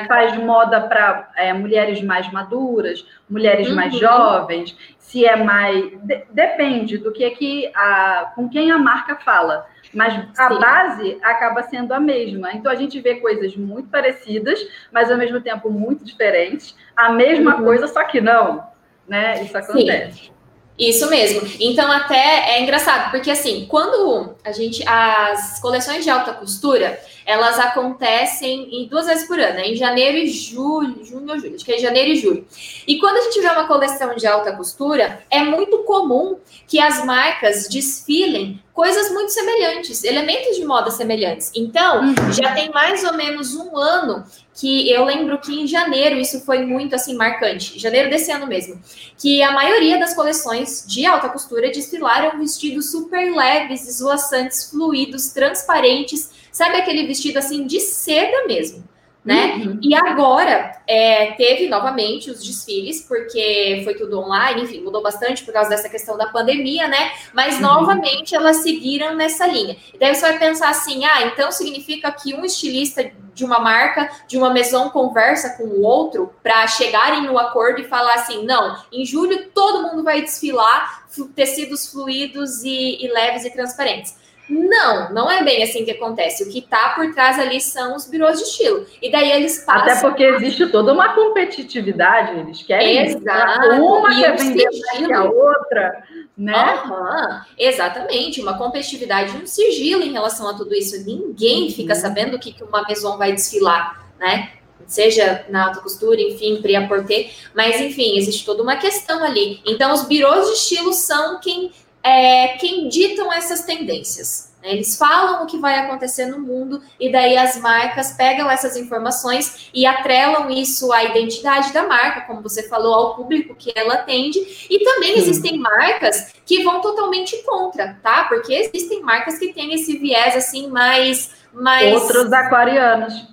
[0.00, 3.76] que faz moda para é, mulheres mais maduras, mulheres uhum.
[3.76, 5.90] mais jovens, se é mais.
[6.02, 9.66] De, depende do que é que a, com quem a marca fala.
[9.92, 10.60] Mas a Sim.
[10.60, 12.52] base acaba sendo a mesma.
[12.52, 14.58] Então a gente vê coisas muito parecidas,
[14.90, 16.74] mas ao mesmo tempo muito diferentes.
[16.96, 17.64] A mesma uhum.
[17.64, 18.64] coisa, só que não.
[19.06, 19.42] Né?
[19.42, 20.24] Isso acontece.
[20.24, 20.32] Sim.
[20.78, 21.46] Isso mesmo.
[21.60, 24.82] Então, até é engraçado, porque assim, quando a gente.
[24.86, 29.68] As coleções de alta costura, elas acontecem em duas vezes por ano, né?
[29.68, 32.46] em janeiro e julho, junho ou julho, acho que é janeiro e julho.
[32.86, 37.04] E quando a gente vê uma coleção de alta costura, é muito comum que as
[37.04, 41.50] marcas desfilem coisas muito semelhantes, elementos de moda semelhantes.
[41.54, 42.32] Então, uhum.
[42.32, 46.64] já tem mais ou menos um ano que eu lembro que em janeiro isso foi
[46.64, 48.80] muito assim marcante, janeiro desse ano mesmo,
[49.16, 56.30] que a maioria das coleções de alta costura desfilaram vestidos super leves, esvoaçantes, fluidos, transparentes,
[56.52, 58.84] sabe aquele vestido assim de seda mesmo.
[59.24, 59.54] né?
[59.54, 59.78] Uhum.
[59.80, 65.54] E agora é, teve novamente os desfiles, porque foi tudo online, enfim, mudou bastante por
[65.54, 67.12] causa dessa questão da pandemia, né?
[67.32, 67.60] Mas uhum.
[67.62, 69.76] novamente elas seguiram nessa linha.
[69.94, 74.10] E daí você vai pensar assim: ah, então significa que um estilista de uma marca,
[74.26, 78.76] de uma maison, conversa com o outro para chegarem no acordo e falar assim: não,
[78.92, 84.20] em julho todo mundo vai desfilar tecidos fluidos e, e leves e transparentes.
[84.52, 86.44] Não, não é bem assim que acontece.
[86.44, 88.84] O que está por trás ali são os birôs de estilo.
[89.00, 89.82] E daí eles passam.
[89.82, 93.82] Até porque existe toda uma competitividade, eles querem Exato.
[93.82, 96.04] uma e quer vender mais que a outra,
[96.36, 96.82] né?
[96.84, 97.40] Uhum.
[97.58, 101.02] Exatamente, uma competitividade, um sigilo em relação a tudo isso.
[101.02, 102.00] Ninguém fica uhum.
[102.00, 104.50] sabendo o que uma maison vai desfilar, né?
[104.86, 109.60] Seja na alta costura, enfim, pré-porter, mas enfim, existe toda uma questão ali.
[109.64, 111.70] Então, os birôs de estilo são quem
[112.02, 114.52] é, quem ditam essas tendências.
[114.62, 114.72] Né?
[114.72, 119.70] Eles falam o que vai acontecer no mundo e daí as marcas pegam essas informações
[119.74, 124.38] e atrelam isso à identidade da marca, como você falou, ao público que ela atende.
[124.70, 125.20] E também Sim.
[125.20, 128.24] existem marcas que vão totalmente contra, tá?
[128.24, 131.92] Porque existem marcas que têm esse viés assim mais, mais...
[131.94, 133.32] outros aquarianos.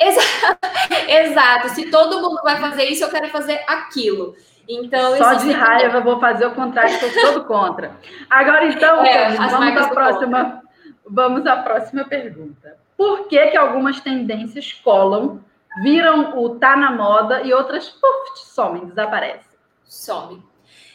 [1.08, 1.68] Exato.
[1.74, 4.34] Se todo mundo vai fazer isso, eu quero fazer aquilo.
[4.72, 7.90] Então, Só de raiva eu vou fazer o contrário, estou todo contra.
[8.30, 10.62] Agora, então, é, vamos à próxima.
[11.04, 12.76] Vamos à próxima pergunta.
[12.96, 15.40] Por que, que algumas tendências colam,
[15.82, 19.58] viram o tá na moda e outras puf, somem, desaparecem?
[19.84, 20.40] Some.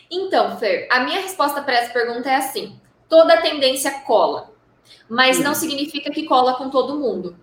[0.09, 4.51] Então, Fer, a minha resposta para essa pergunta é assim: toda tendência cola,
[5.09, 5.43] mas hum.
[5.43, 7.35] não significa que cola com todo mundo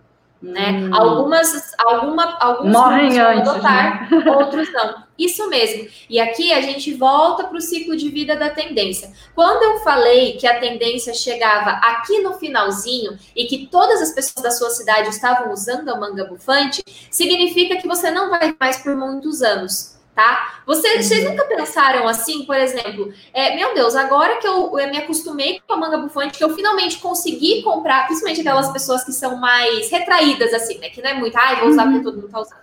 [0.43, 0.73] né?
[0.73, 0.91] Hum.
[0.93, 4.25] Algumas, alguma, alguns morrem antes, adotar, né?
[4.27, 5.05] outros não.
[5.25, 5.89] Isso mesmo.
[6.11, 9.13] E aqui a gente volta para o ciclo de vida da tendência.
[9.35, 14.43] Quando eu falei que a tendência chegava aqui no finalzinho e que todas as pessoas
[14.43, 18.97] da sua cidade estavam usando a manga bufante, significa que você não vai mais por
[18.97, 20.61] muitos anos tá?
[20.67, 24.99] Vocês, vocês nunca pensaram assim, por exemplo, é, meu Deus, agora que eu, eu me
[24.99, 29.37] acostumei com a manga bufante, que eu finalmente consegui comprar, principalmente aquelas pessoas que são
[29.37, 30.91] mais retraídas, assim, né?
[30.91, 32.62] Que não é muito, ai, vou usar porque todo mundo tá usando.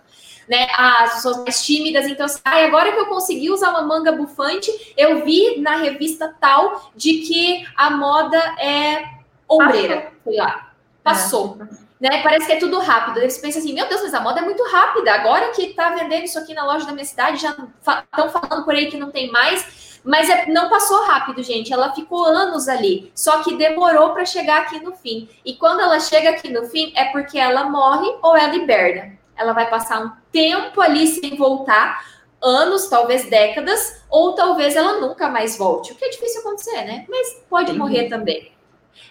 [0.50, 4.10] Né, as pessoas mais tímidas, então, assim, ai, agora que eu consegui usar uma manga
[4.10, 9.04] bufante, eu vi na revista tal de que a moda é
[9.48, 10.72] ombreira, sei lá,
[11.04, 11.56] passou.
[11.60, 12.22] É né?
[12.22, 13.18] Parece que é tudo rápido.
[13.18, 15.12] Eles pensam assim, meu Deus, mas a moda é muito rápida.
[15.12, 18.74] Agora que tá vendendo isso aqui na loja da minha cidade, já estão falando por
[18.74, 20.00] aí que não tem mais.
[20.02, 21.72] Mas é, não passou rápido, gente.
[21.72, 23.12] Ela ficou anos ali.
[23.14, 25.28] Só que demorou para chegar aqui no fim.
[25.44, 29.19] E quando ela chega aqui no fim, é porque ela morre ou ela liberta.
[29.40, 32.04] Ela vai passar um tempo ali sem voltar,
[32.42, 35.92] anos, talvez décadas, ou talvez ela nunca mais volte.
[35.92, 37.04] O que é difícil acontecer, né?
[37.08, 38.52] Mas pode morrer também.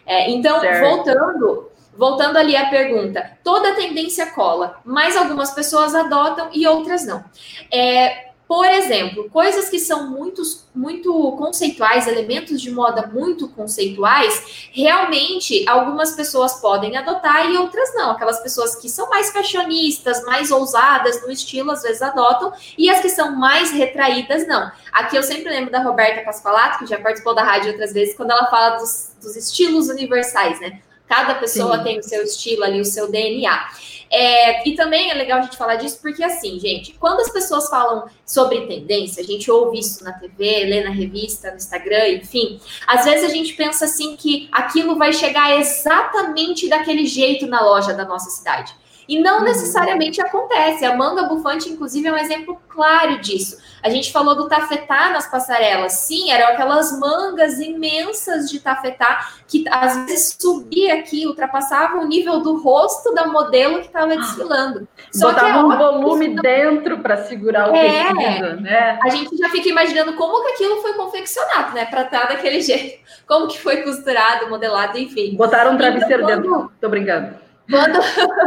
[0.06, 0.90] É, então, certo.
[0.90, 7.26] voltando, Voltando ali à pergunta, toda tendência cola, mas algumas pessoas adotam e outras não.
[7.70, 10.42] É, por exemplo, coisas que são muito,
[10.74, 18.10] muito conceituais, elementos de moda muito conceituais, realmente algumas pessoas podem adotar e outras não.
[18.10, 23.00] Aquelas pessoas que são mais fashionistas, mais ousadas no estilo, às vezes adotam, e as
[23.00, 24.72] que são mais retraídas, não.
[24.94, 28.32] Aqui eu sempre lembro da Roberta Pasqualato, que já participou da rádio outras vezes, quando
[28.32, 30.82] ela fala dos, dos estilos universais, né?
[31.10, 31.84] Cada pessoa Sim.
[31.84, 33.68] tem o seu estilo ali, o seu DNA.
[34.12, 37.70] É, e também é legal a gente falar disso porque, assim, gente, quando as pessoas
[37.70, 42.60] falam sobre tendência, a gente ouve isso na TV, lê na revista, no Instagram, enfim,
[42.88, 47.94] às vezes a gente pensa assim que aquilo vai chegar exatamente daquele jeito na loja
[47.94, 48.74] da nossa cidade.
[49.10, 49.46] E não uhum.
[49.46, 50.86] necessariamente acontece.
[50.86, 53.58] A manga bufante, inclusive, é um exemplo claro disso.
[53.82, 55.94] A gente falou do tafetá nas passarelas.
[55.94, 62.40] Sim, eram aquelas mangas imensas de tafetá que às vezes subia aqui, ultrapassava o nível
[62.42, 64.88] do rosto da modelo que estava desfilando.
[65.12, 66.44] Só Botava que é um volume não...
[66.44, 69.00] dentro para segurar o é, tecido, né?
[69.04, 71.86] A gente já fica imaginando como que aquilo foi confeccionado, né?
[71.86, 73.00] Para estar daquele jeito.
[73.26, 75.36] Como que foi costurado, modelado, enfim.
[75.36, 76.72] Botaram um travesseiro então, dentro.
[76.80, 77.49] Tô brincando.
[77.70, 78.00] Quando,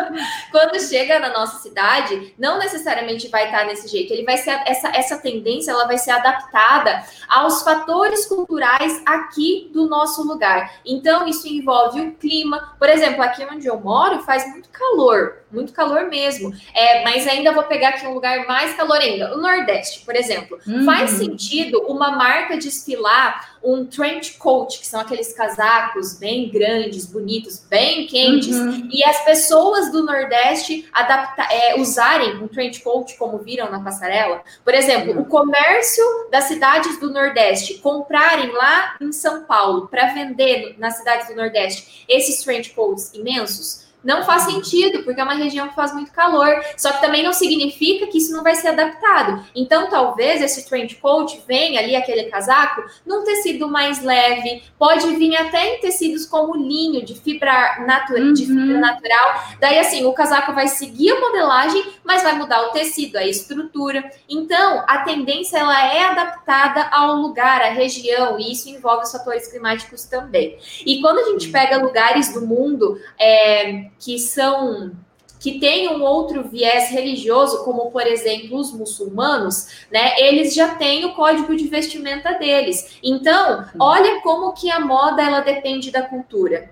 [0.50, 4.12] quando chega na nossa cidade, não necessariamente vai estar desse jeito.
[4.12, 9.86] Ele vai ser essa, essa tendência, ela vai ser adaptada aos fatores culturais aqui do
[9.88, 10.74] nosso lugar.
[10.84, 12.74] Então, isso envolve o clima.
[12.78, 16.52] Por exemplo, aqui onde eu moro faz muito calor, muito calor mesmo.
[16.74, 19.36] É, mas ainda vou pegar aqui um lugar mais calor ainda.
[19.36, 20.58] O Nordeste, por exemplo.
[20.66, 20.84] Uhum.
[20.84, 27.64] Faz sentido uma marca desfilar um trench coat, que são aqueles casacos bem grandes, bonitos,
[27.68, 28.88] bem quentes, uhum.
[28.92, 34.42] e as pessoas do Nordeste adapta, é, usarem um trench coat como viram na passarela.
[34.64, 35.22] Por exemplo, uhum.
[35.22, 41.28] o comércio das cidades do Nordeste comprarem lá em São Paulo para vender nas cidades
[41.28, 45.92] do Nordeste esses trench coats imensos não faz sentido, porque é uma região que faz
[45.92, 46.48] muito calor.
[46.76, 49.44] Só que também não significa que isso não vai ser adaptado.
[49.54, 55.36] Então, talvez esse trench coat venha ali, aquele casaco, num tecido mais leve, pode vir
[55.36, 58.32] até em tecidos como linho, de fibra, natu uhum.
[58.32, 59.42] de fibra natural.
[59.60, 64.10] Daí, assim, o casaco vai seguir a modelagem, mas vai mudar o tecido, a estrutura.
[64.28, 69.48] Então, a tendência ela é adaptada ao lugar, à região, e isso envolve os fatores
[69.48, 70.58] climáticos também.
[70.84, 74.92] E quando a gente pega lugares do mundo é, que são
[75.38, 80.14] que têm um outro viés religioso, como por exemplo os muçulmanos, né?
[80.16, 82.96] Eles já têm o código de vestimenta deles.
[83.02, 86.70] Então, olha como que a moda ela depende da cultura.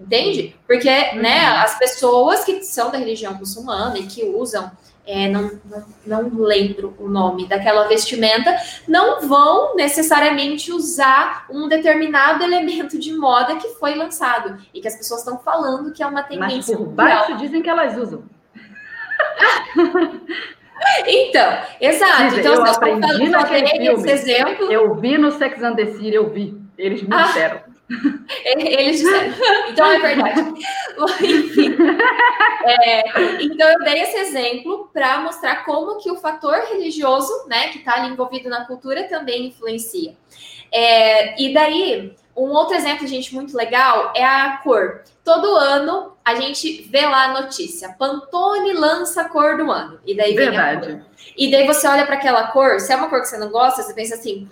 [0.00, 0.54] Entende?
[0.66, 1.58] Porque, né, uhum.
[1.58, 4.70] as pessoas que são da religião muçulmana e que usam
[5.08, 8.54] é, não, não, não, lembro o nome daquela vestimenta,
[8.86, 14.94] não vão necessariamente usar um determinado elemento de moda que foi lançado e que as
[14.94, 16.76] pessoas estão falando que é uma tendência.
[16.76, 18.22] Mas por baixo dizem que elas usam.
[21.06, 22.38] Então, exato.
[22.38, 24.12] Então, eu aprendi naquele filme.
[24.12, 24.70] Esse exemplo.
[24.70, 26.56] Eu vi no Sex and the City, eu vi.
[26.78, 27.64] Eles me ah.
[27.88, 28.24] Disseram.
[28.44, 29.34] Eles disseram.
[29.70, 30.40] Então é verdade.
[31.20, 31.76] Enfim.
[32.64, 37.78] É, então eu dei esse exemplo para mostrar como que o fator religioso, né, que
[37.78, 40.14] está ali envolvido na cultura, também influencia.
[40.72, 45.02] É, e daí, um outro exemplo, gente, muito legal é a cor.
[45.24, 49.98] Todo ano a gente vê lá a notícia: Pantone lança a cor do ano.
[50.06, 50.92] E daí vem Verdade.
[50.92, 51.06] a cor.
[51.36, 53.82] E daí você olha para aquela cor, se é uma cor que você não gosta,
[53.82, 54.48] você pensa assim: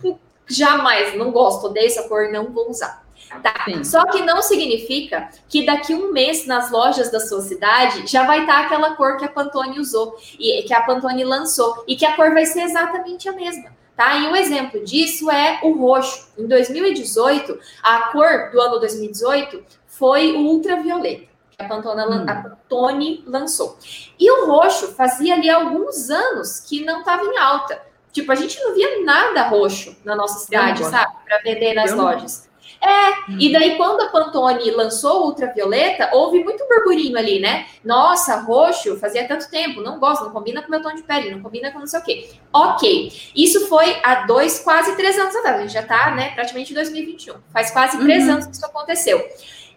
[0.46, 3.05] jamais, não gosto, odeio essa cor, não vou usar.
[3.42, 3.66] Tá.
[3.84, 8.40] Só que não significa que daqui um mês nas lojas da sua cidade já vai
[8.40, 12.14] estar aquela cor que a Pantone usou e que a Pantone lançou e que a
[12.14, 13.70] cor vai ser exatamente a mesma.
[13.96, 14.14] Tá?
[14.18, 16.28] E um exemplo disso é o roxo.
[16.38, 21.26] Em 2018, a cor do ano 2018 foi o ultravioleta.
[21.50, 22.26] Que a Pantone, hum.
[22.28, 23.78] a Pantone lançou.
[24.20, 27.80] E o roxo fazia ali alguns anos que não estava em alta.
[28.12, 31.12] Tipo, a gente não via nada roxo na nossa cidade, sabe?
[31.24, 32.45] Para vender nas Eu lojas.
[32.86, 33.36] É, hum.
[33.40, 37.66] e daí quando a Pantone lançou ultravioleta, houve muito burburinho ali, né?
[37.84, 41.42] Nossa, roxo, fazia tanto tempo, não gosto, não combina com meu tom de pele, não
[41.42, 42.30] combina com não sei o quê.
[42.52, 46.70] Ok, isso foi há dois, quase três anos atrás, a gente já tá, né, praticamente
[46.70, 47.34] em 2021.
[47.52, 48.34] Faz quase três uhum.
[48.34, 49.26] anos que isso aconteceu.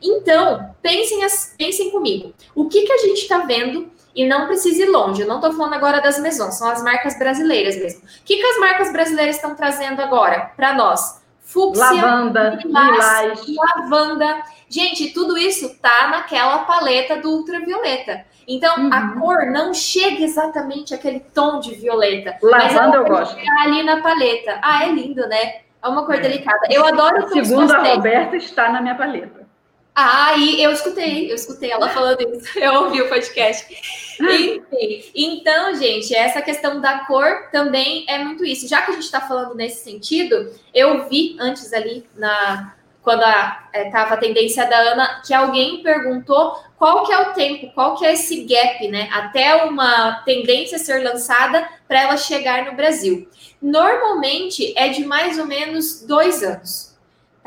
[0.01, 1.19] Então, pensem,
[1.57, 5.21] pensem comigo, o que que a gente tá vendo e não precisa ir longe.
[5.21, 8.01] Eu não estou falando agora das mesões, são as marcas brasileiras mesmo.
[8.01, 11.18] O que, que as marcas brasileiras estão trazendo agora para nós?
[11.51, 14.43] Fúcsia, lavanda, lilás, lavanda.
[14.69, 18.23] Gente, tudo isso tá naquela paleta do ultravioleta.
[18.47, 18.93] Então, uhum.
[18.93, 22.37] a cor não chega exatamente aquele tom de violeta.
[22.41, 23.37] Lavanda eu gosto.
[23.61, 24.59] ali na paleta.
[24.61, 25.61] Ah, é lindo, né?
[25.81, 26.19] É uma cor é.
[26.19, 26.67] delicada.
[26.69, 29.38] Eu adoro o Segundo a Roberta, está na minha paleta.
[30.01, 33.67] Ah, e eu escutei, eu escutei ela falando isso, eu ouvi o podcast.
[34.21, 38.65] Enfim, então, gente, essa questão da cor também é muito isso.
[38.65, 44.11] Já que a gente está falando nesse sentido, eu vi antes ali na quando estava
[44.11, 47.97] a, é, a tendência da Ana, que alguém perguntou qual que é o tempo, qual
[47.97, 53.27] que é esse gap, né, até uma tendência ser lançada para ela chegar no Brasil.
[53.61, 56.88] Normalmente é de mais ou menos dois anos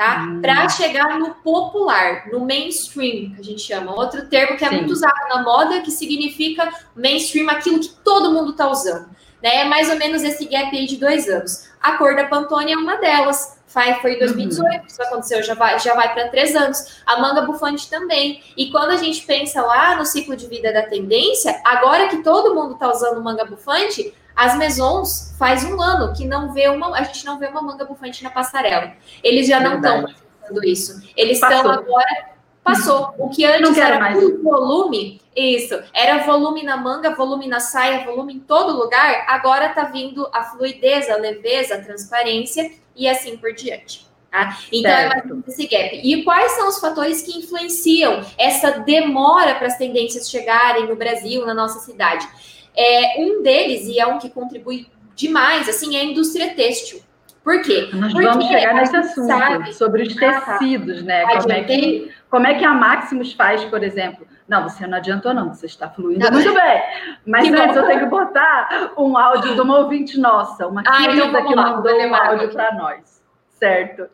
[0.03, 0.23] tá?
[0.23, 0.41] Hum.
[0.41, 3.95] Para chegar no popular, no mainstream, que a gente chama.
[3.95, 4.77] Outro termo que é Sim.
[4.77, 9.09] muito usado na moda, que significa mainstream, aquilo que todo mundo está usando.
[9.43, 9.61] Né?
[9.61, 11.69] É mais ou menos esse gap aí de dois anos.
[11.81, 13.61] A cor da Pantone é uma delas.
[14.03, 14.87] Foi em 2018, uhum.
[14.87, 17.01] isso aconteceu, já vai, já vai para três anos.
[17.07, 18.43] A manga bufante também.
[18.55, 22.55] E quando a gente pensa lá no ciclo de vida da tendência, agora que todo
[22.55, 27.03] mundo está usando manga bufante, as Maisons faz um ano que não vê uma, a
[27.03, 28.93] gente não vê uma manga bufante na passarela.
[29.23, 30.07] Eles já não estão
[30.41, 31.03] fazendo isso.
[31.17, 33.15] Eles estão agora passou.
[33.19, 34.19] O que antes era mais.
[34.43, 39.25] volume, isso, era volume na manga, volume na saia, volume em todo lugar.
[39.29, 44.07] Agora está vindo a fluidez, a leveza, a transparência e assim por diante.
[44.31, 44.59] Tá?
[44.73, 45.29] Então certo.
[45.29, 46.01] é mais esse gap.
[46.03, 51.45] E quais são os fatores que influenciam essa demora para as tendências chegarem no Brasil,
[51.45, 52.27] na nossa cidade?
[52.77, 57.01] É, um deles, e é um que contribui demais, assim, é a indústria têxtil.
[57.45, 57.91] Por quê?
[57.93, 61.25] Nós Porque vamos chegar nesse assunto, sabe, sobre os tecidos, né?
[61.41, 64.27] Como é, que, como é que a Maximus faz, por exemplo?
[64.49, 66.83] Não, você não adiantou, não, você está fluindo não, muito bem.
[67.27, 67.83] Mas que antes bom.
[67.83, 71.47] eu tenho que botar um áudio de uma ouvinte nossa, uma ah, então querida então
[71.47, 73.23] que lá, mandou um áudio para nós.
[73.49, 74.07] Certo.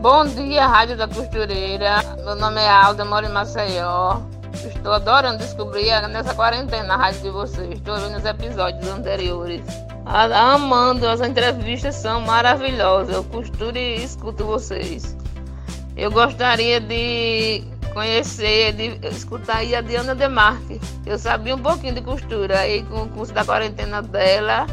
[0.00, 1.96] Bom dia, Rádio da Costureira.
[2.24, 4.20] Meu nome é Alda, moro em Maceió.
[4.62, 7.70] Estou adorando descobrir nessa quarentena a rádio de vocês.
[7.72, 9.62] Estou ouvindo os episódios anteriores.
[10.06, 13.14] Amando, as entrevistas são maravilhosas.
[13.14, 15.16] Eu costuro e escuto vocês.
[15.96, 20.80] Eu gostaria de conhecer, de escutar a Diana Demarque.
[21.06, 24.66] Eu sabia um pouquinho de costura, aí com o curso da quarentena dela,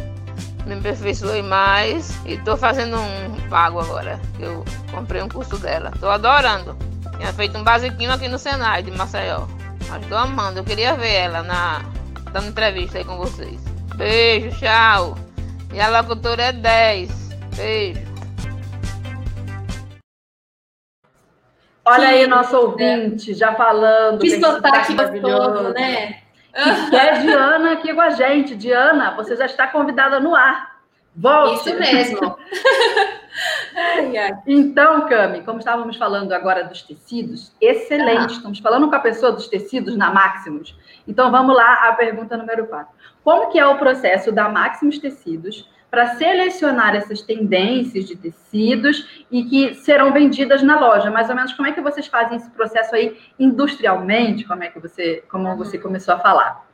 [0.66, 4.20] me aperfeiçoei mais e estou fazendo um pago agora.
[4.40, 5.92] Eu comprei um curso dela.
[5.94, 6.76] Estou adorando.
[7.18, 9.46] Tinha feito um basiquinho aqui no Senai de Maceió.
[9.92, 10.60] Mas estou amando.
[10.60, 11.82] Eu queria ver ela na
[12.32, 13.62] dando entrevista aí com vocês.
[13.98, 15.18] Beijo, tchau.
[15.74, 17.12] E a locutora é 10.
[17.58, 18.00] Beijo.
[21.84, 24.22] Olha aí nosso ouvinte já falando.
[24.22, 26.22] Que sotaque gostoso, né?
[26.90, 28.56] Que é Diana aqui com a gente.
[28.56, 30.80] Diana, você já está convidada no ar.
[31.14, 31.70] Volte.
[31.70, 32.18] Isso mesmo.
[33.76, 34.38] ai, ai.
[34.46, 38.34] Então, Cami, como estávamos falando agora dos tecidos, excelente.
[38.34, 38.36] Ah.
[38.38, 40.76] Estamos falando com a pessoa dos tecidos na Maximus.
[41.08, 42.94] Então, vamos lá à pergunta número 4.
[43.24, 49.44] Como que é o processo da Maximus Tecidos para selecionar essas tendências de tecidos e
[49.44, 51.12] que serão vendidas na loja.
[51.12, 54.46] Mais ou menos como é que vocês fazem esse processo aí industrialmente?
[54.46, 56.66] Como é que você, como você começou a falar?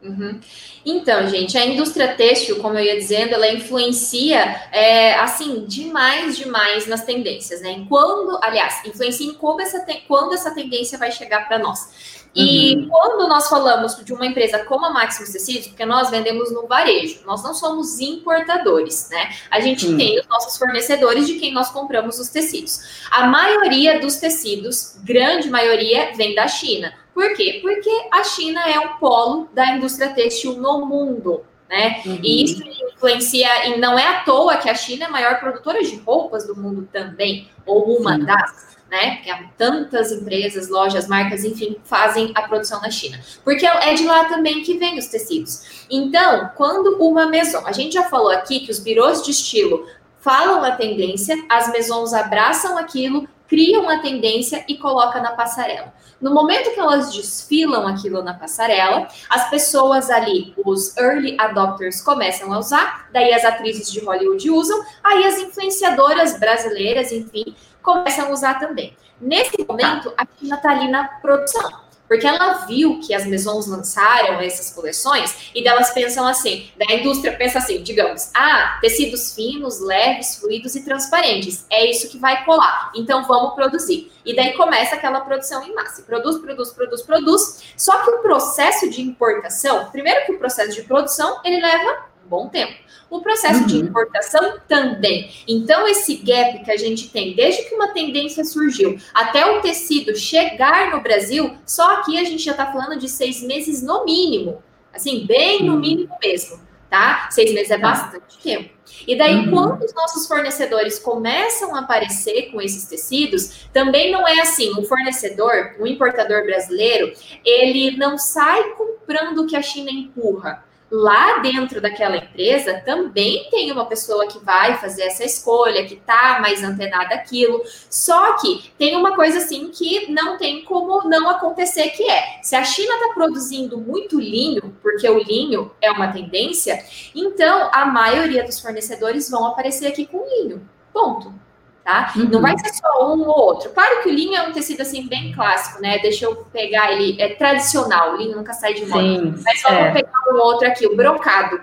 [0.00, 0.38] Uhum.
[0.86, 4.38] Então, gente, a indústria têxtil, como eu ia dizendo, ela influencia,
[4.70, 7.84] é, assim, demais, demais nas tendências, né?
[7.88, 12.18] Quando, aliás, influencia em como essa, quando essa tendência vai chegar para nós.
[12.34, 12.88] E uhum.
[12.88, 17.20] quando nós falamos de uma empresa como a Maximus Tecidos, porque nós vendemos no varejo,
[17.26, 19.34] nós não somos importadores, né?
[19.50, 19.96] A gente uhum.
[19.96, 23.08] tem os nossos fornecedores de quem nós compramos os tecidos.
[23.10, 26.94] A maioria dos tecidos, grande maioria, vem da China.
[27.18, 27.58] Por quê?
[27.60, 31.44] Porque a China é um polo da indústria têxtil no mundo.
[31.68, 32.00] Né?
[32.06, 32.20] Uhum.
[32.22, 32.62] E isso
[32.94, 36.46] influencia, e não é à toa que a China é a maior produtora de roupas
[36.46, 38.24] do mundo também, ou uma Sim.
[38.24, 39.16] das né?
[39.16, 43.20] Porque há tantas empresas, lojas, marcas, enfim, fazem a produção na China.
[43.44, 45.84] Porque é de lá também que vem os tecidos.
[45.90, 49.86] Então, quando uma maison, a gente já falou aqui que os birôs de estilo
[50.20, 55.92] falam a tendência, as maisons abraçam aquilo, criam a tendência e colocam na passarela.
[56.20, 62.52] No momento que elas desfilam aquilo na passarela, as pessoas ali, os early adopters, começam
[62.52, 68.30] a usar, daí as atrizes de Hollywood usam, aí as influenciadoras brasileiras, enfim, começam a
[68.30, 68.96] usar também.
[69.20, 71.87] Nesse momento, a China está ali na produção.
[72.08, 77.36] Porque ela viu que as maisons lançaram essas coleções e delas pensam assim, da indústria
[77.36, 81.66] pensa assim, digamos, ah, tecidos finos, leves, fluidos e transparentes.
[81.70, 82.90] É isso que vai colar.
[82.94, 84.10] Então vamos produzir.
[84.24, 86.02] E daí começa aquela produção em massa.
[86.02, 87.62] Produz, produz, produz, produz.
[87.76, 92.28] Só que o processo de importação, primeiro que o processo de produção, ele leva um
[92.28, 92.87] bom tempo.
[93.10, 93.66] O processo uhum.
[93.66, 95.30] de importação também.
[95.48, 100.14] Então, esse gap que a gente tem, desde que uma tendência surgiu até o tecido
[100.14, 104.62] chegar no Brasil, só aqui a gente já está falando de seis meses no mínimo.
[104.92, 107.28] Assim, bem no mínimo mesmo, tá?
[107.30, 107.90] Seis meses é tá.
[107.90, 108.70] bastante tempo.
[109.06, 109.50] E daí, uhum.
[109.50, 114.72] quando os nossos fornecedores começam a aparecer com esses tecidos, também não é assim.
[114.78, 117.12] O fornecedor, o importador brasileiro,
[117.44, 123.70] ele não sai comprando o que a China empurra lá dentro daquela empresa também tem
[123.70, 127.62] uma pessoa que vai fazer essa escolha, que tá mais antenada aquilo.
[127.90, 132.56] Só que tem uma coisa assim que não tem como não acontecer, que é se
[132.56, 136.82] a China está produzindo muito linho, porque o linho é uma tendência,
[137.14, 140.68] então a maioria dos fornecedores vão aparecer aqui com linho.
[140.92, 141.47] Ponto
[141.88, 142.12] tá?
[142.14, 142.28] Uhum.
[142.28, 143.70] Não vai ser só um ou outro.
[143.70, 145.98] Claro que o linho é um tecido assim bem clássico, né?
[146.00, 149.00] Deixa eu pegar ele, é tradicional, o linho nunca sai de moda.
[149.00, 149.84] Sim, Mas só é.
[149.84, 151.58] vou pegar um outro aqui, o brocado.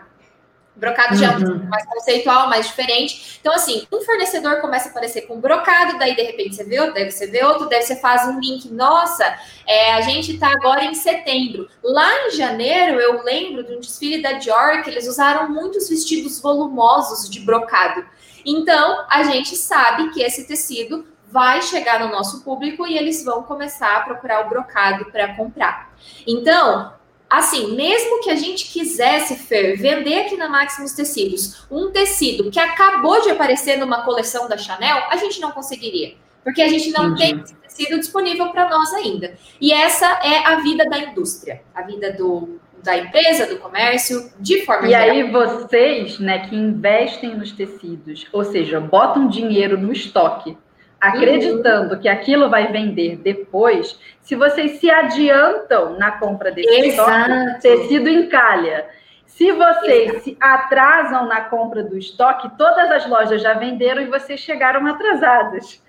[0.75, 1.19] Brocado uhum.
[1.19, 1.69] já é um uhum.
[1.69, 3.37] mais conceitual, mais diferente.
[3.39, 6.95] Então, assim, um fornecedor começa a aparecer com brocado, daí de repente você vê outro,
[6.95, 8.69] daí você vê outro, daí você faz um link.
[8.69, 9.23] Nossa,
[9.65, 11.69] é, a gente tá agora em setembro.
[11.83, 16.41] Lá em janeiro, eu lembro de um desfile da Dior que eles usaram muitos vestidos
[16.41, 18.05] volumosos de brocado.
[18.45, 23.43] Então, a gente sabe que esse tecido vai chegar no nosso público e eles vão
[23.43, 25.93] começar a procurar o brocado para comprar.
[26.25, 26.93] Então,
[27.37, 32.59] assim, mesmo que a gente quisesse Fer, vender aqui na Maximus Tecidos um tecido que
[32.59, 37.15] acabou de aparecer numa coleção da Chanel, a gente não conseguiria, porque a gente não
[37.15, 39.35] tem esse tecido disponível para nós ainda.
[39.59, 44.63] E essa é a vida da indústria, a vida do da empresa, do comércio, de
[44.63, 45.07] forma e geral.
[45.07, 50.55] E aí vocês, né, que investem nos tecidos, ou seja, botam dinheiro no estoque,
[51.01, 51.99] acreditando uhum.
[51.99, 57.31] que aquilo vai vender depois, se vocês se adiantam na compra desse Exato.
[57.31, 58.87] estoque, tecido encalha.
[59.27, 60.23] Se vocês Exato.
[60.23, 65.83] se atrasam na compra do estoque, todas as lojas já venderam e vocês chegaram atrasadas.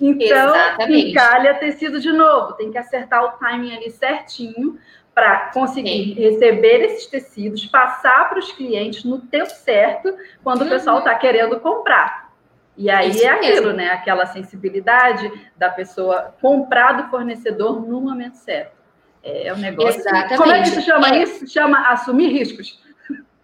[0.00, 1.10] Então, Exatamente.
[1.10, 2.52] encalha tecido de novo.
[2.52, 4.78] Tem que acertar o timing ali certinho
[5.12, 6.14] para conseguir Sim.
[6.14, 10.14] receber esses tecidos, passar para os clientes no tempo certo,
[10.44, 10.68] quando uhum.
[10.68, 12.19] o pessoal está querendo comprar.
[12.80, 13.72] E aí Isso é aquilo, mesmo.
[13.74, 13.90] né?
[13.90, 18.72] Aquela sensibilidade da pessoa comprar do fornecedor no momento certo.
[19.22, 20.00] É, é um negócio.
[20.00, 20.36] Exatamente.
[20.38, 21.22] Como é que se chama é.
[21.22, 21.46] isso?
[21.46, 22.80] Chama assumir riscos.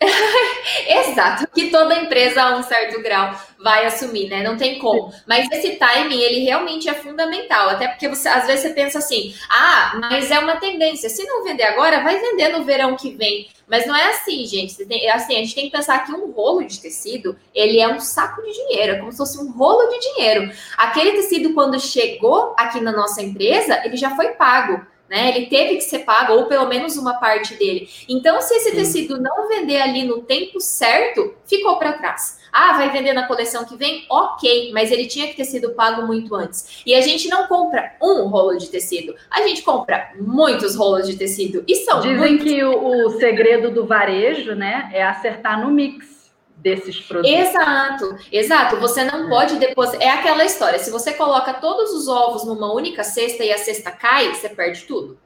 [0.88, 4.42] Exato, que toda empresa a um certo grau vai assumir, né?
[4.42, 5.12] Não tem como.
[5.26, 9.34] Mas esse timing, ele realmente é fundamental, até porque você às vezes você pensa assim:
[9.50, 11.10] "Ah, mas é uma tendência.
[11.10, 13.48] Se não vender agora, vai vender no verão que vem".
[13.66, 14.84] Mas não é assim, gente.
[14.84, 17.98] Tem, assim, a gente tem que pensar que um rolo de tecido, ele é um
[17.98, 20.52] saco de dinheiro, é como se fosse um rolo de dinheiro.
[20.76, 25.28] Aquele tecido quando chegou aqui na nossa empresa, ele já foi pago né?
[25.28, 27.88] Ele teve que ser pago, ou pelo menos uma parte dele.
[28.08, 28.76] Então, se esse Sim.
[28.76, 32.38] tecido não vender ali no tempo certo, ficou para trás.
[32.52, 34.06] Ah, vai vender na coleção que vem?
[34.08, 36.82] Ok, mas ele tinha que ter sido pago muito antes.
[36.86, 41.16] E a gente não compra um rolo de tecido, a gente compra muitos rolos de
[41.16, 41.62] tecido.
[41.68, 42.46] E são Dizem muitos...
[42.46, 46.15] que o, o segredo do varejo, né, é acertar no mix
[46.56, 47.30] desses produtos.
[47.30, 48.76] Exato, exato.
[48.76, 49.28] Você não é.
[49.28, 50.02] pode depositar.
[50.02, 53.90] É aquela história: se você coloca todos os ovos numa única cesta e a cesta
[53.90, 55.18] cai, você perde tudo.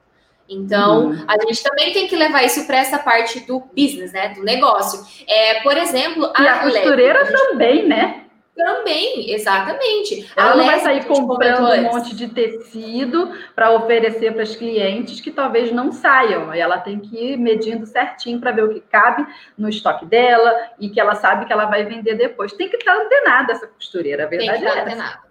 [0.48, 1.24] Então, uhum.
[1.28, 4.30] a gente também tem que levar isso para essa parte do business, né?
[4.30, 5.00] Do negócio.
[5.28, 7.36] É, por exemplo, a, e a costureira gente...
[7.36, 8.24] também, né?
[8.64, 10.30] Também, exatamente.
[10.36, 15.30] Ela não vai sair comprando um monte de tecido para oferecer para os clientes que
[15.30, 16.52] talvez não saiam.
[16.52, 20.90] Ela tem que ir medindo certinho para ver o que cabe no estoque dela e
[20.90, 22.52] que ela sabe que ela vai vender depois.
[22.52, 25.29] Tem que estar antenada essa costureira, a verdade tem que estar é antenada.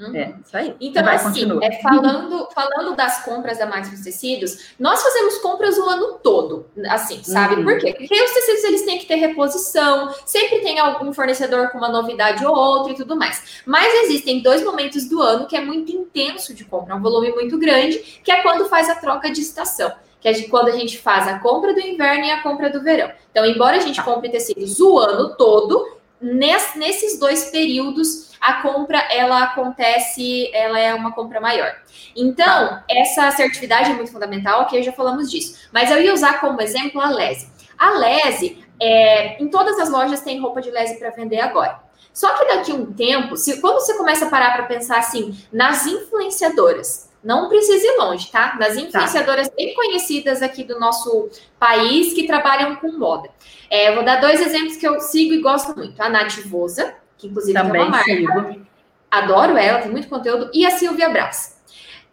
[0.00, 0.16] Uhum.
[0.16, 0.74] É, isso aí.
[0.80, 5.84] Então, Vai, assim, é, falando, falando das compras da Maximus Tecidos, nós fazemos compras o
[5.84, 7.56] ano todo, assim, sabe?
[7.56, 7.64] Uhum.
[7.64, 7.92] Por quê?
[7.92, 12.44] Porque os tecidos eles têm que ter reposição, sempre tem algum fornecedor com uma novidade
[12.46, 13.62] ou outra e tudo mais.
[13.66, 17.58] Mas existem dois momentos do ano que é muito intenso de compra, um volume muito
[17.58, 20.98] grande, que é quando faz a troca de estação que é de quando a gente
[20.98, 23.10] faz a compra do inverno e a compra do verão.
[23.30, 24.02] Então, embora a gente tá.
[24.02, 31.12] compre tecidos o ano todo, nesses dois períodos a compra ela acontece, ela é uma
[31.12, 31.74] compra maior.
[32.16, 35.68] Então, essa assertividade é muito fundamental, ok, já falamos disso.
[35.70, 37.50] Mas eu ia usar como exemplo a Lese.
[37.76, 41.80] A Lese, é, em todas as lojas tem roupa de Lese para vender agora.
[42.12, 45.38] Só que daqui a um tempo, se, quando você começa a parar para pensar assim,
[45.52, 48.56] nas influenciadoras, não precisa ir longe, tá?
[48.58, 48.80] Nas tá.
[48.80, 49.54] influenciadoras tá.
[49.56, 53.28] bem conhecidas aqui do nosso país que trabalham com moda.
[53.68, 56.00] É, vou dar dois exemplos que eu sigo e gosto muito.
[56.00, 58.10] A Nath Vosa, que inclusive Também é uma marca.
[58.10, 58.66] Sigo.
[59.10, 60.50] Adoro ela, tem muito conteúdo.
[60.54, 61.60] E a Silvia Braz.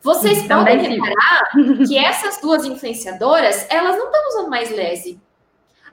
[0.01, 1.51] Vocês Também podem reparar
[1.87, 5.19] que essas duas influenciadoras, elas não estão usando mais lese.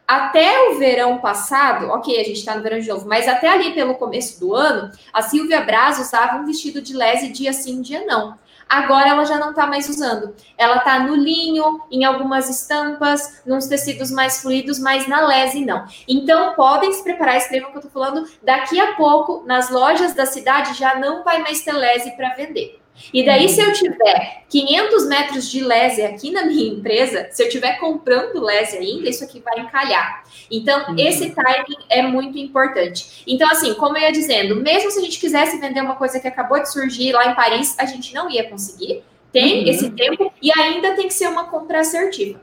[0.06, 3.72] Até o verão passado, ok, a gente está no verão de novo, mas até ali
[3.72, 8.04] pelo começo do ano, a Silvia Braz usava um vestido de lese dia sim, dia
[8.04, 8.38] não.
[8.68, 10.34] Agora ela já não está mais usando.
[10.56, 15.86] Ela está no linho, em algumas estampas, nos tecidos mais fluidos, mas na lese não.
[16.08, 18.28] Então podem se preparar, escrevam o que eu estou falando.
[18.42, 22.83] Daqui a pouco, nas lojas da cidade, já não vai mais ter lese para vender.
[23.12, 27.46] E daí, se eu tiver 500 metros de lese aqui na minha empresa, se eu
[27.48, 30.24] estiver comprando lese ainda, isso aqui vai encalhar.
[30.50, 30.96] Então, uhum.
[30.98, 33.22] esse timing é muito importante.
[33.26, 36.28] Então, assim, como eu ia dizendo, mesmo se a gente quisesse vender uma coisa que
[36.28, 39.02] acabou de surgir lá em Paris, a gente não ia conseguir.
[39.32, 39.70] Tem uhum.
[39.70, 42.40] esse tempo e ainda tem que ser uma compra assertiva.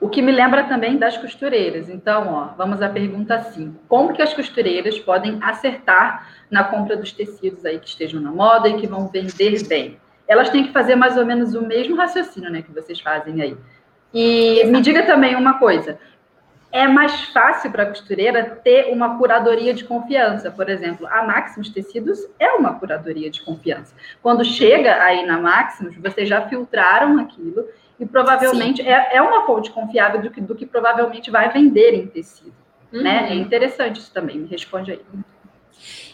[0.00, 1.90] O que me lembra também das costureiras.
[1.90, 3.82] Então, ó, vamos à pergunta 5.
[3.86, 8.68] Como que as costureiras podem acertar na compra dos tecidos aí que estejam na moda
[8.68, 9.98] e que vão vender bem?
[10.26, 13.56] Elas têm que fazer mais ou menos o mesmo raciocínio, né, que vocês fazem aí.
[14.14, 15.98] E me diga também uma coisa.
[16.72, 20.50] É mais fácil para a costureira ter uma curadoria de confiança.
[20.50, 23.94] Por exemplo, a Maximus Tecidos é uma curadoria de confiança.
[24.22, 27.66] Quando chega aí na Maximus, vocês já filtraram aquilo
[28.00, 32.06] e provavelmente é, é uma fonte confiável do que, do que provavelmente vai vender em
[32.06, 32.54] tecido.
[32.90, 33.02] Uhum.
[33.02, 33.28] Né?
[33.30, 35.00] É interessante isso também, me responde aí.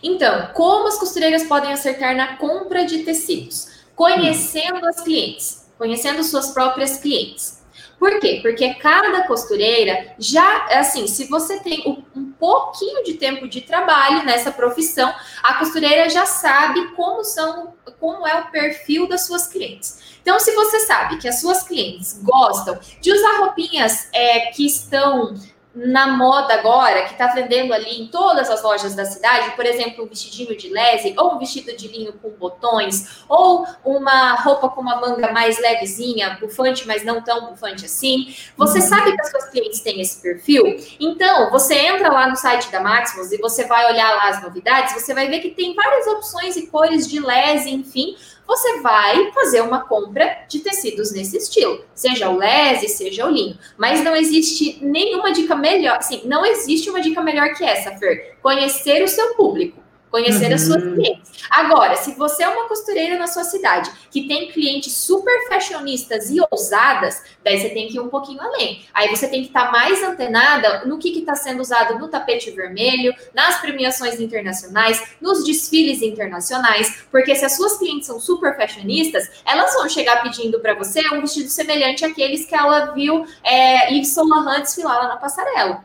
[0.03, 3.87] Então, como as costureiras podem acertar na compra de tecidos?
[3.95, 7.65] Conhecendo as clientes, conhecendo suas próprias clientes.
[7.99, 8.41] Por quê?
[8.43, 11.83] Porque cada costureira já, assim, se você tem
[12.15, 18.27] um pouquinho de tempo de trabalho nessa profissão, a costureira já sabe como são, como
[18.27, 20.19] é o perfil das suas clientes.
[20.21, 25.35] Então, se você sabe que as suas clientes gostam de usar roupinhas é, que estão
[25.77, 30.05] na moda agora, que está vendendo ali em todas as lojas da cidade, por exemplo,
[30.05, 34.81] um vestidinho de lese, ou um vestido de linho com botões, ou uma roupa com
[34.81, 38.35] uma manga mais levezinha, bufante, mas não tão bufante assim.
[38.57, 38.87] Você uhum.
[38.87, 40.65] sabe que as suas clientes têm esse perfil?
[40.99, 44.95] Então, você entra lá no site da Maximus e você vai olhar lá as novidades,
[44.95, 48.17] você vai ver que tem várias opções e cores de lese, enfim,
[48.47, 53.59] você vai fazer uma compra de tecidos nesse estilo, seja o lese, seja o linho.
[53.77, 58.37] Mas não existe nenhuma dica melhor, assim, não existe uma dica melhor que essa, Fer.
[58.43, 59.86] Conhecer o seu público.
[60.11, 60.55] Conhecer uhum.
[60.55, 61.33] as suas clientes.
[61.51, 66.37] Agora, se você é uma costureira na sua cidade que tem clientes super fashionistas e
[66.51, 68.85] ousadas, daí você tem que ir um pouquinho além.
[68.93, 72.51] Aí você tem que estar tá mais antenada no que está sendo usado no tapete
[72.51, 79.29] vermelho, nas premiações internacionais, nos desfiles internacionais, porque se as suas clientes são super fashionistas,
[79.45, 84.09] elas vão chegar pedindo para você um vestido semelhante àqueles que ela viu é, Yves
[84.09, 85.85] Saint Laurent desfilar lá na passarela.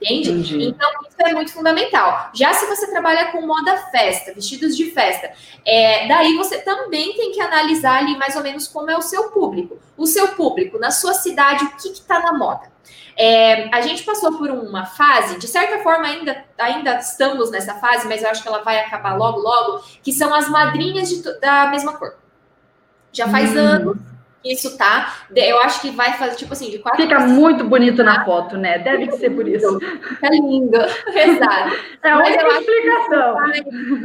[0.00, 0.30] Entende?
[0.30, 0.64] Entendi.
[0.68, 2.30] Então, isso é muito fundamental.
[2.32, 5.30] Já se você trabalha com moda festa, vestidos de festa,
[5.64, 9.30] é, daí você também tem que analisar ali mais ou menos como é o seu
[9.30, 9.78] público.
[9.98, 12.70] O seu público, na sua cidade, o que está na moda?
[13.14, 18.08] É, a gente passou por uma fase, de certa forma ainda, ainda estamos nessa fase,
[18.08, 21.66] mas eu acho que ela vai acabar logo, logo, que são as madrinhas de, da
[21.66, 22.14] mesma cor.
[23.12, 23.58] Já faz hum.
[23.58, 24.09] anos
[24.44, 25.26] isso tá.
[25.34, 27.02] Eu acho que vai fazer, tipo assim, de quatro.
[27.02, 28.78] Fica muito bonito na foto, né?
[28.78, 29.78] Deve ser por isso.
[29.78, 30.78] Fica lindo,
[31.14, 31.76] exato.
[32.02, 33.36] É uma explicação.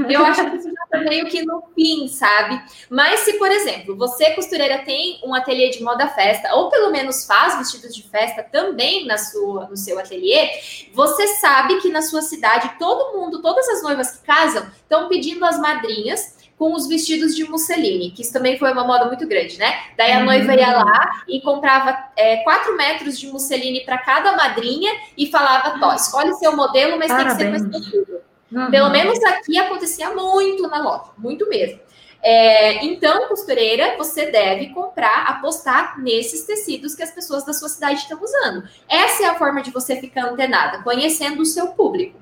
[0.09, 2.61] eu acho que isso já tá meio que no fim, sabe?
[2.89, 7.25] Mas se, por exemplo, você, costureira, tem um ateliê de moda festa, ou pelo menos
[7.25, 10.49] faz vestidos de festa também na sua, no seu ateliê,
[10.93, 15.45] você sabe que na sua cidade todo mundo, todas as noivas que casam, estão pedindo
[15.45, 19.57] às madrinhas com os vestidos de musseline, que isso também foi uma moda muito grande,
[19.57, 19.73] né?
[19.97, 24.91] Daí a noiva ia lá e comprava é, quatro metros de musseline para cada madrinha
[25.17, 27.37] e falava, Tó, escolhe seu modelo, mas Parabéns.
[27.37, 28.21] tem que ser com esse tecido.
[28.51, 28.71] Uhum.
[28.71, 31.79] Pelo menos aqui acontecia muito na loja, muito mesmo.
[32.27, 37.99] É, então, costureira, você deve comprar, apostar nesses tecidos que as pessoas da sua cidade
[37.99, 38.67] estão usando.
[38.89, 42.17] Essa é a forma de você ficar antenada, conhecendo o seu público.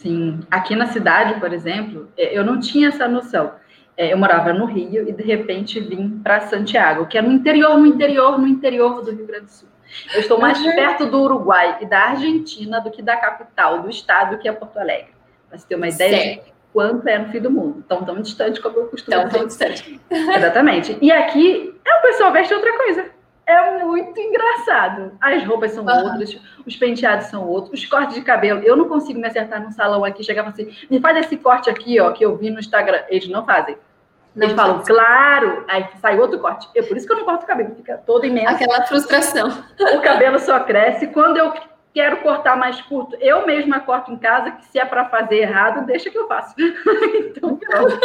[0.00, 3.52] Sim, aqui na cidade, por exemplo, é, eu não tinha essa noção.
[3.96, 7.76] É, eu morava no Rio e de repente vim para Santiago, que é no interior,
[7.76, 9.68] no interior, no interior do Rio Grande do Sul.
[10.14, 10.70] Eu estou mais uhum.
[10.72, 14.78] perto do Uruguai e da Argentina do que da capital do estado, que é Porto
[14.78, 15.10] Alegre.
[15.48, 16.44] Para você ter uma ideia certo.
[16.44, 17.84] de quanto é no fim do mundo.
[17.88, 20.00] Tão, tão distante como eu costumo tão, Tão distante.
[20.08, 20.96] Exatamente.
[21.00, 23.17] E aqui, é o pessoal veste outra coisa
[23.48, 25.12] é muito engraçado.
[25.18, 26.04] As roupas são uhum.
[26.04, 28.60] outras, os penteados são outros, os cortes de cabelo.
[28.62, 31.98] Eu não consigo me acertar no salão aqui, chegava assim, me faz esse corte aqui,
[31.98, 33.02] ó, que eu vi no Instagram.
[33.08, 33.78] Eles não fazem.
[34.36, 36.68] Não Eles falam, claro, aí sai outro corte.
[36.76, 38.54] É por isso que eu não corto o cabelo, fica todo imenso.
[38.54, 39.48] Aquela frustração.
[39.96, 41.06] O cabelo só cresce.
[41.06, 41.50] Quando eu
[41.94, 45.86] quero cortar mais curto, eu mesma corto em casa, que se é para fazer errado,
[45.86, 46.54] deixa que eu faço.
[46.60, 47.98] então, pronto,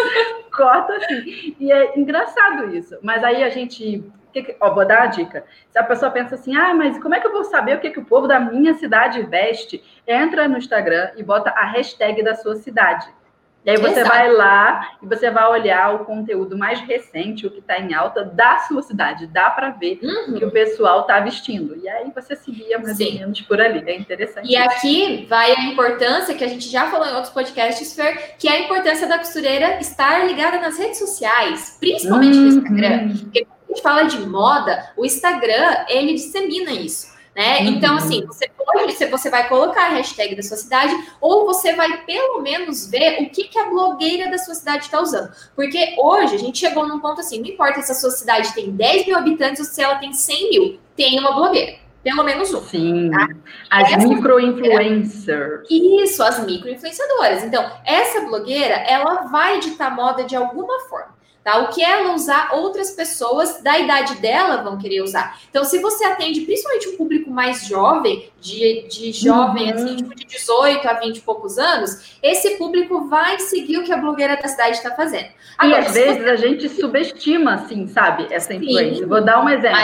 [0.55, 1.55] corto assim.
[1.59, 2.97] E é engraçado isso.
[3.01, 4.09] Mas aí a gente
[4.41, 5.45] que, ó, vou dar a dica.
[5.69, 7.91] Se a pessoa pensa assim, ah, mas como é que eu vou saber o que,
[7.91, 9.83] que o povo da minha cidade veste?
[10.07, 13.07] Entra no Instagram e bota a hashtag da sua cidade.
[13.65, 14.09] E aí você Exato.
[14.09, 18.25] vai lá e você vai olhar o conteúdo mais recente, o que está em alta
[18.25, 19.25] da sua cidade.
[19.27, 20.33] Dá para ver uhum.
[20.33, 21.77] que o pessoal está vestindo.
[21.81, 23.05] E aí você seguia mais Sim.
[23.05, 23.81] ou menos por ali.
[23.89, 24.51] É interessante.
[24.51, 28.49] E aqui vai a importância que a gente já falou em outros podcasts, Fer, que
[28.49, 32.43] é a importância da costureira estar ligada nas redes sociais, principalmente uhum.
[32.43, 33.13] no Instagram.
[33.21, 37.11] Porque gente fala de moda, o Instagram, ele dissemina isso.
[37.35, 37.61] Né?
[37.61, 37.67] Uhum.
[37.69, 42.05] Então, assim, você pode, você vai colocar a hashtag da sua cidade, ou você vai
[42.05, 45.31] pelo menos ver o que, que a blogueira da sua cidade está usando.
[45.55, 48.69] Porque hoje a gente chegou num ponto assim: não importa se a sua cidade tem
[48.69, 51.81] 10 mil habitantes ou se ela tem 100 mil, tem uma blogueira.
[52.03, 52.61] Pelo menos um.
[52.65, 53.09] Sim.
[53.09, 53.29] Tá?
[53.71, 55.65] As micro-influencers.
[55.71, 57.43] Isso, as micro-influenciadoras.
[57.43, 61.15] Então, essa blogueira, ela vai editar moda de alguma forma.
[61.43, 61.57] Tá?
[61.57, 65.37] O que ela usar, outras pessoas da idade dela vão querer usar.
[65.49, 69.73] Então, se você atende principalmente um público mais jovem, de, de jovem, uhum.
[69.73, 73.91] assim, tipo de 18 a 20 e poucos anos, esse público vai seguir o que
[73.91, 75.27] a blogueira da cidade está fazendo.
[75.57, 76.29] Agora, e às vezes você...
[76.29, 79.03] a gente subestima, assim, sabe, essa influência.
[79.03, 79.09] Sim.
[79.09, 79.79] Vou dar um exemplo.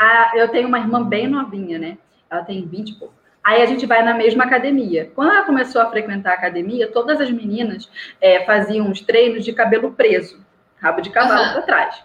[0.00, 1.96] A, eu tenho uma irmã bem novinha, né?
[2.28, 3.14] Ela tem 20 e pouco.
[3.44, 5.12] Aí a gente vai na mesma academia.
[5.14, 7.88] Quando ela começou a frequentar a academia, todas as meninas
[8.20, 10.43] é, faziam os treinos de cabelo preso
[10.84, 11.52] rabo de cavalo uhum.
[11.54, 12.04] para trás.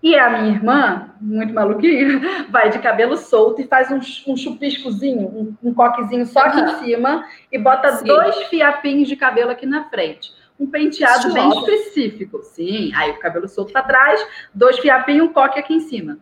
[0.00, 3.98] E a minha irmã, muito maluquinha, vai de cabelo solto e faz um,
[4.30, 6.66] um chupiscozinho, um, um coquezinho só aqui uhum.
[6.66, 8.04] em cima e bota Sim.
[8.04, 10.32] dois fiapinhos de cabelo aqui na frente.
[10.60, 12.42] Um penteado bem específico.
[12.42, 14.24] Sim, aí o cabelo solto para trás,
[14.54, 16.18] dois fiapinhos, um coque aqui em cima.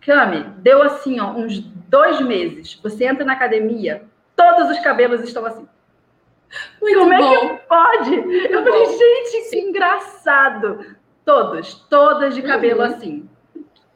[0.00, 2.78] Cami, deu assim, ó, uns dois meses.
[2.82, 4.04] Você entra na academia,
[4.36, 5.66] todos os cabelos estão assim.
[6.80, 7.34] Muito Como bom.
[7.34, 8.10] é que pode?
[8.10, 10.94] Muito eu falei, gente, que engraçado.
[11.24, 12.86] Todas, todas de cabelo uhum.
[12.86, 13.28] assim.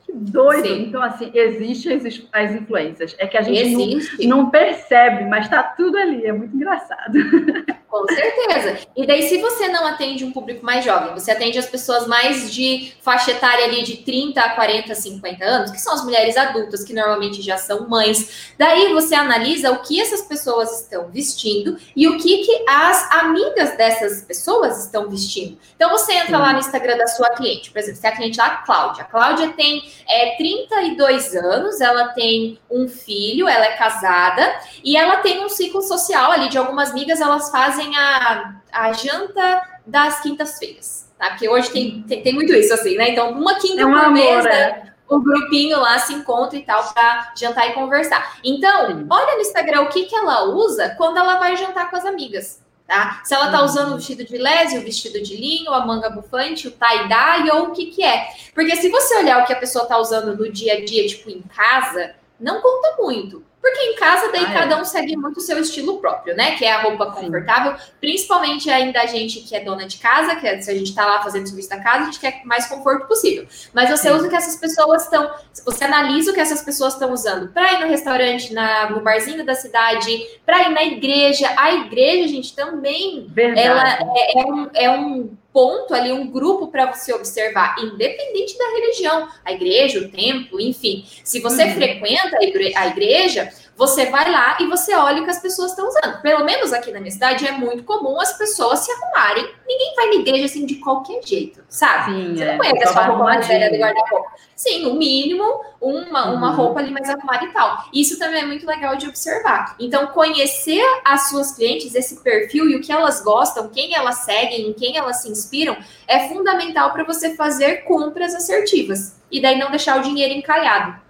[0.04, 0.66] Que doido.
[0.66, 0.82] Sim.
[0.84, 3.14] Então, assim, existem as, as influências.
[3.18, 6.24] É que a gente não, não, percebe, mas está tudo ali.
[6.24, 7.18] É muito engraçado.
[7.88, 8.86] Com certeza.
[8.94, 12.52] E daí, se você não atende um público mais jovem, você atende as pessoas mais
[12.52, 16.84] de faixa etária ali de 30 a 40, 50 anos, que são as mulheres adultas,
[16.84, 18.52] que normalmente já são mães.
[18.58, 23.74] Daí você analisa o que essas pessoas estão vestindo e o que, que as amigas
[23.78, 25.56] dessas pessoas estão vestindo.
[25.74, 26.42] Então você entra Sim.
[26.42, 29.04] lá no Instagram da sua cliente, por exemplo, se a cliente lá, a Cláudia.
[29.04, 35.18] A Cláudia tem é, 32 anos, ela tem um filho, ela é casada e ela
[35.18, 40.20] tem um ciclo social ali de algumas amigas, elas fazem fazem a, a janta das
[40.20, 41.30] quintas-feiras, tá?
[41.30, 43.10] Porque hoje tem, tem, tem, muito isso, assim, né?
[43.10, 44.92] Então, uma quinta é um por mês, né?
[45.08, 48.36] o grupinho lá se encontra e tal para jantar e conversar.
[48.44, 52.04] Então, olha no Instagram o que, que ela usa quando ela vai jantar com as
[52.04, 52.62] amigas.
[52.86, 53.22] Tá?
[53.24, 56.68] Se ela tá usando o vestido de lese, o vestido de linho, a manga bufante,
[56.68, 58.28] o tie-dye ou o que que é.
[58.54, 61.30] Porque se você olhar o que a pessoa tá usando no dia a dia, tipo
[61.30, 63.42] em casa, não conta muito.
[63.60, 64.54] Porque em casa, daí ah, é.
[64.54, 66.56] cada um segue muito o seu estilo próprio, né?
[66.56, 67.84] Que é a roupa confortável, Sim.
[68.00, 71.04] principalmente ainda a gente que é dona de casa, que é, se a gente tá
[71.04, 73.46] lá fazendo serviço da casa, a gente quer mais conforto possível.
[73.72, 74.14] Mas você Sim.
[74.14, 75.30] usa o que essas pessoas estão.
[75.64, 79.44] Você analisa o que essas pessoas estão usando para ir no restaurante, na, no barzinho
[79.44, 81.52] da cidade, para ir na igreja.
[81.56, 83.66] A igreja, gente, também Verdade.
[83.66, 88.64] ela é, é, um, é um ponto ali, um grupo para você observar, independente da
[88.70, 91.04] religião, a igreja, o templo, enfim.
[91.24, 91.74] Se você uhum.
[91.74, 92.38] frequenta
[92.76, 96.20] a igreja, você vai lá e você olha o que as pessoas estão usando.
[96.20, 99.48] Pelo menos aqui na minha cidade é muito comum as pessoas se arrumarem.
[99.64, 102.10] Ninguém vai na igreja assim de qualquer jeito, sabe?
[102.10, 102.58] Sim, você não é.
[102.58, 104.30] conhece a sua roupa mais velha do guarda-roupa.
[104.56, 105.44] Sim, no mínimo,
[105.80, 106.56] uma, uma uhum.
[106.56, 107.84] roupa ali mais arrumada e tal.
[107.94, 109.76] Isso também é muito legal de observar.
[109.78, 114.70] Então, conhecer as suas clientes, esse perfil e o que elas gostam, quem elas seguem,
[114.70, 115.76] em quem elas se inspiram,
[116.08, 119.16] é fundamental para você fazer compras assertivas.
[119.30, 121.06] E daí não deixar o dinheiro encalhado.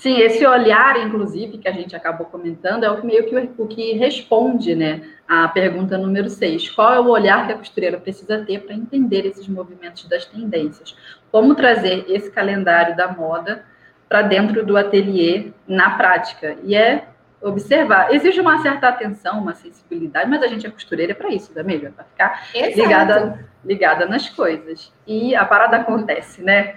[0.00, 3.92] Sim, esse olhar, inclusive, que a gente acabou comentando, é o meio que o que
[3.92, 6.70] responde, né, a pergunta número 6.
[6.70, 10.96] Qual é o olhar que a costureira precisa ter para entender esses movimentos das tendências?
[11.30, 13.62] Como trazer esse calendário da moda
[14.08, 16.56] para dentro do ateliê na prática?
[16.64, 17.04] E é
[17.42, 18.14] observar.
[18.14, 21.90] Exige uma certa atenção, uma sensibilidade, mas a gente é costureira para isso, da mesma,
[21.90, 24.92] para ficar ligada, ligada nas coisas.
[25.06, 26.76] E a parada acontece, né?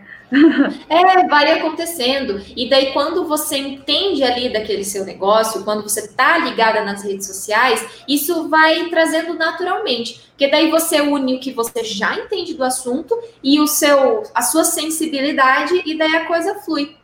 [0.90, 2.42] É, vai acontecendo.
[2.56, 7.28] E daí, quando você entende ali daquele seu negócio, quando você tá ligada nas redes
[7.28, 10.24] sociais, isso vai trazendo naturalmente.
[10.30, 14.42] Porque daí você une o que você já entende do assunto e o seu, a
[14.42, 16.96] sua sensibilidade, e daí a coisa flui.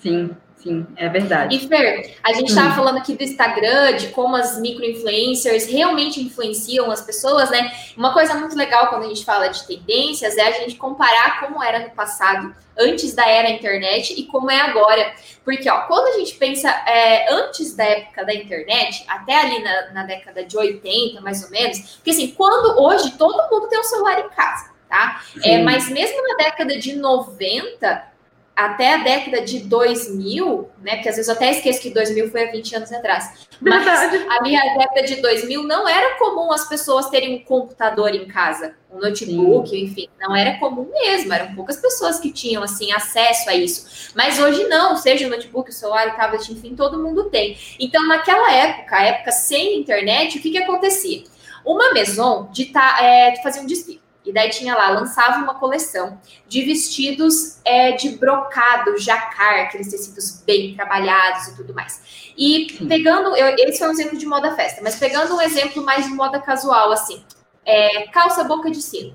[0.00, 0.30] Sim,
[0.62, 1.56] Sim, é verdade.
[1.56, 2.74] E Fer, a gente estava hum.
[2.74, 7.72] falando aqui do Instagram, de como as micro-influencers realmente influenciam as pessoas, né?
[7.96, 11.62] Uma coisa muito legal quando a gente fala de tendências é a gente comparar como
[11.62, 15.14] era no passado, antes da era internet, e como é agora.
[15.44, 19.92] Porque, ó, quando a gente pensa é, antes da época da internet, até ali na,
[19.92, 23.84] na década de 80, mais ou menos, porque assim, quando hoje todo mundo tem um
[23.84, 25.22] celular em casa, tá?
[25.42, 28.09] É, mas mesmo na década de 90,
[28.54, 30.96] até a década de 2000, né?
[30.96, 33.48] Porque às vezes eu até esqueço que 2000 foi há 20 anos atrás.
[33.60, 34.26] Mas Verdade.
[34.28, 38.74] ali a década de 2000 não era comum as pessoas terem um computador em casa,
[38.92, 39.84] um notebook, Sim.
[39.84, 44.12] enfim, não era comum mesmo, eram poucas pessoas que tinham assim acesso a isso.
[44.14, 47.56] Mas hoje não, seja o notebook, o celular, o tablet, enfim, todo mundo tem.
[47.78, 51.24] Então, naquela época, a época sem internet, o que que acontecia?
[51.64, 53.99] Uma maison de, é, fazia um desfile.
[54.24, 60.42] E daí tinha lá, lançava uma coleção de vestidos é, de brocado, jacar, aqueles tecidos
[60.44, 62.32] bem trabalhados e tudo mais.
[62.36, 66.04] E pegando, eu, esse foi um exemplo de moda festa, mas pegando um exemplo mais
[66.04, 67.24] de moda casual, assim,
[67.64, 69.14] é, calça boca de sino,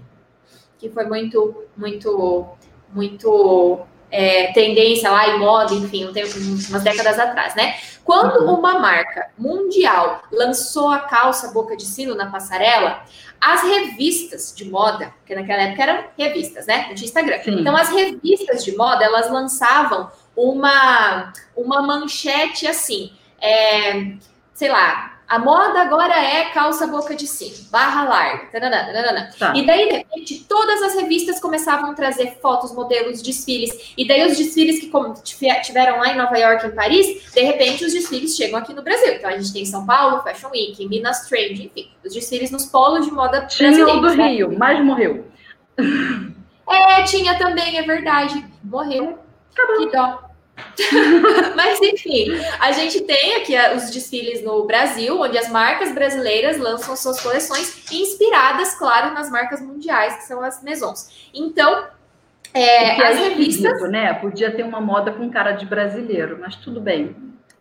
[0.79, 2.47] que foi muito, muito,
[2.91, 6.05] muito é, tendência lá em moda, enfim,
[6.69, 7.75] umas décadas atrás, né?
[8.05, 8.59] Quando uhum.
[8.59, 13.03] uma marca mundial lançou a calça boca de sino na passarela,
[13.41, 16.85] as revistas de moda, que naquela época eram revistas, né?
[16.87, 17.41] Não tinha Instagram.
[17.43, 17.59] Sim.
[17.59, 24.13] Então, as revistas de moda, elas lançavam uma, uma manchete assim, é,
[24.53, 28.45] sei lá, a moda agora é calça boca de sino, barra larga.
[28.51, 29.32] Tanana, tanana.
[29.38, 29.53] Tá.
[29.55, 33.93] E daí, de repente, todas as revistas começavam a trazer fotos, modelos, desfiles.
[33.97, 34.91] E daí, os desfiles que
[35.63, 39.13] tiveram lá em Nova York, em Paris, de repente, os desfiles chegam aqui no Brasil.
[39.13, 43.05] Então, a gente tem São Paulo, Fashion Week, Minas Trend, enfim, os desfiles nos polos
[43.05, 44.28] de moda Tinha o do né?
[44.28, 45.26] Rio, mas morreu.
[46.69, 48.45] É, tinha também, é verdade.
[48.63, 49.19] Morreu.
[49.53, 49.78] Acabou.
[49.78, 50.24] Que dó.
[51.55, 52.27] Mas enfim,
[52.59, 57.19] a gente tem aqui eh, os desfiles no Brasil, onde as marcas brasileiras lançam suas
[57.21, 61.29] coleções inspiradas, claro, nas marcas mundiais, que são as maisons.
[61.33, 61.87] Então,
[62.53, 63.81] é, as é revistas.
[63.89, 64.13] né?
[64.13, 67.15] Podia ter uma moda com cara de brasileiro, mas tudo bem.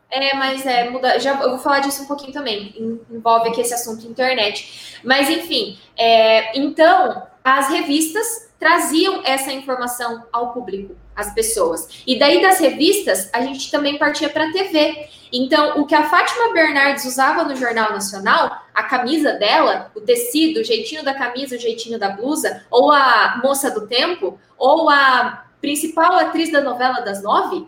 [0.08, 3.02] É, mas é, muda, já eu vou falar disso um pouquinho também.
[3.10, 5.00] Envolve aqui esse assunto internet.
[5.02, 12.02] Mas enfim, é, então as revistas traziam essa informação ao público, às pessoas.
[12.06, 15.08] E daí das revistas, a gente também partia para a TV.
[15.32, 20.60] Então, o que a Fátima Bernardes usava no Jornal Nacional, a camisa dela, o tecido,
[20.60, 25.44] o jeitinho da camisa, o jeitinho da blusa, ou a moça do tempo, ou a
[25.60, 27.66] principal atriz da novela das nove,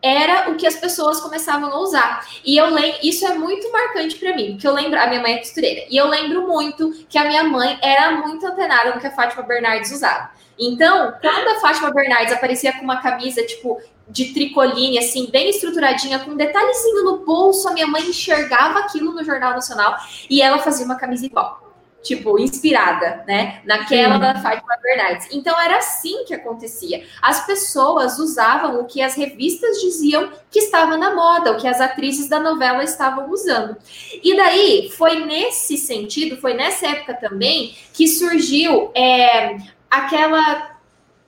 [0.00, 2.26] era o que as pessoas começavam a usar.
[2.44, 5.34] E eu lembro, isso é muito marcante para mim, porque eu lembro, a minha mãe
[5.34, 9.06] é costureira, e eu lembro muito que a minha mãe era muito antenada no que
[9.06, 10.30] a Fátima Bernardes usava.
[10.58, 16.18] Então, quando a Fátima Bernardes aparecia com uma camisa, tipo, de tricoline, assim, bem estruturadinha,
[16.18, 19.96] com um detalhezinho no bolso, a minha mãe enxergava aquilo no Jornal Nacional
[20.28, 21.68] e ela fazia uma camisa igual
[22.02, 23.60] tipo, inspirada, né?
[23.64, 24.20] Naquela Sim.
[24.20, 25.28] da Fátima Bernardes.
[25.32, 27.04] Então era assim que acontecia.
[27.20, 31.80] As pessoas usavam o que as revistas diziam que estava na moda, o que as
[31.80, 33.76] atrizes da novela estavam usando.
[34.22, 39.56] E daí foi nesse sentido, foi nessa época também que surgiu é,
[39.90, 40.76] aquela.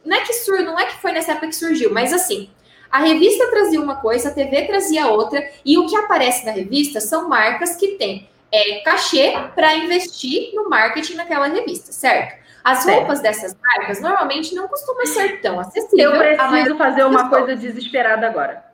[0.05, 0.59] Não é que sur...
[0.61, 2.51] não é que foi nessa época que surgiu, mas assim,
[2.91, 7.01] a revista trazia uma coisa, a TV trazia outra, e o que aparece na revista
[7.01, 12.41] são marcas que têm é, cachê para investir no marketing naquela revista, certo?
[12.63, 15.99] As roupas dessas marcas normalmente não costumam ser tão acessíveis.
[15.99, 18.65] Eu preciso fazer uma coisa desesperada agora.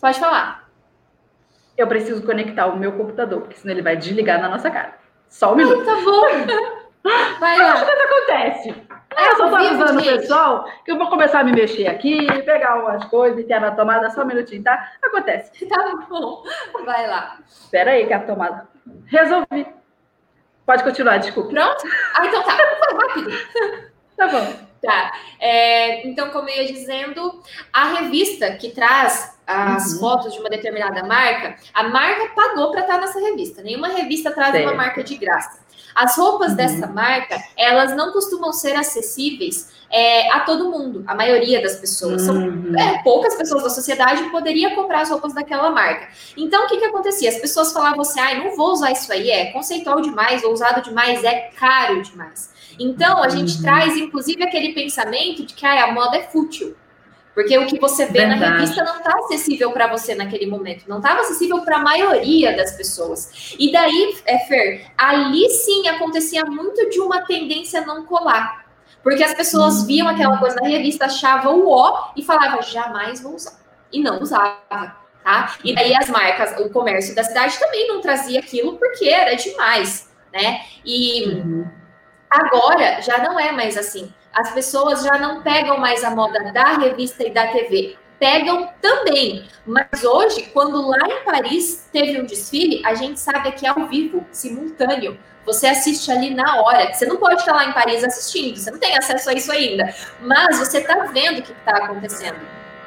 [0.00, 0.68] Pode falar.
[1.76, 4.98] Eu preciso conectar o meu computador, porque senão ele vai desligar na nossa cara.
[5.28, 5.82] Só um minuto.
[5.82, 6.78] Ah, tá bom.
[7.38, 7.74] Vai lá.
[7.76, 8.74] Isso acontece.
[9.18, 12.24] É, eu só tô avisando o pessoal que eu vou começar a me mexer aqui,
[12.44, 14.92] pegar umas coisas e ter na tomada só um minutinho, tá?
[15.02, 15.50] Acontece.
[15.68, 16.42] Tá bom.
[16.84, 17.38] Vai lá.
[17.46, 18.68] Espera aí que a tomada
[19.06, 19.66] Resolvi.
[20.64, 21.50] Pode continuar, desculpa.
[21.50, 21.84] Pronto?
[22.14, 22.56] Ah, então tá.
[22.56, 23.90] Foi rápido.
[24.16, 24.67] tá bom.
[24.82, 25.12] Tá.
[25.40, 30.00] É, então, como eu ia dizendo, a revista que traz as uhum.
[30.00, 33.62] fotos de uma determinada marca, a marca pagou para estar nessa revista.
[33.62, 34.66] Nenhuma revista traz certo.
[34.66, 35.66] uma marca de graça.
[35.94, 36.56] As roupas uhum.
[36.56, 42.22] dessa marca, elas não costumam ser acessíveis é, a todo mundo, a maioria das pessoas.
[42.22, 42.78] São uhum.
[42.78, 46.08] é, poucas pessoas da sociedade poderiam comprar as roupas daquela marca.
[46.36, 47.30] Então, o que, que acontecia?
[47.30, 51.24] As pessoas falavam assim, ah, não vou usar isso aí, é conceitual demais, ousado demais,
[51.24, 52.56] é caro demais.
[52.78, 53.62] Então, a gente uhum.
[53.62, 56.76] traz, inclusive, aquele pensamento de que ah, a moda é fútil.
[57.38, 58.40] Porque o que você vê Verdade.
[58.40, 62.56] na revista não está acessível para você naquele momento, não estava acessível para a maioria
[62.56, 63.54] das pessoas.
[63.56, 68.66] E daí, é, Fer, ali sim acontecia muito de uma tendência não colar.
[69.04, 73.36] Porque as pessoas viam aquela coisa na revista, achavam o ó e falavam, jamais vou
[73.36, 73.56] usar.
[73.92, 74.96] E não usava.
[75.22, 75.56] Tá?
[75.62, 80.10] E daí as marcas, o comércio da cidade também não trazia aquilo porque era demais,
[80.32, 80.62] né?
[80.84, 81.70] E uhum.
[82.30, 84.12] Agora já não é mais assim.
[84.32, 87.96] As pessoas já não pegam mais a moda da revista e da TV.
[88.18, 89.44] Pegam também.
[89.64, 93.86] Mas hoje, quando lá em Paris teve um desfile, a gente sabe que é ao
[93.86, 95.18] vivo, simultâneo.
[95.46, 96.92] Você assiste ali na hora.
[96.92, 99.94] Você não pode estar lá em Paris assistindo, você não tem acesso a isso ainda.
[100.20, 102.38] Mas você está vendo o que está acontecendo.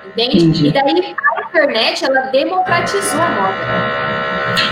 [0.06, 0.38] Entende?
[0.38, 0.68] Entendi.
[0.68, 4.21] E daí a internet ela democratizou a moda.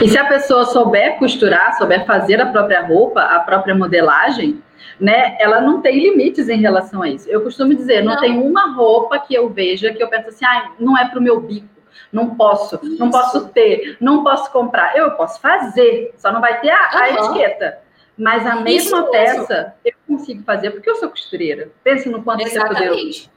[0.02, 4.62] E se a pessoa souber costurar, souber fazer a própria roupa, a própria modelagem,
[5.00, 5.38] né?
[5.40, 7.30] Ela não tem limites em relação a isso.
[7.30, 8.22] Eu costumo dizer, não, não.
[8.22, 11.22] tem uma roupa que eu veja que eu penso assim, ah, não é para o
[11.22, 11.80] meu bico
[12.12, 13.00] não posso, Isso.
[13.00, 14.96] não posso ter, não posso comprar.
[14.98, 17.80] Eu posso fazer, só não vai ter a, a etiqueta.
[18.18, 21.72] Mas a mesma Isso peça eu consigo fazer porque eu sou costureira.
[21.84, 23.24] Pense no quanto Exatamente.
[23.24, 23.30] você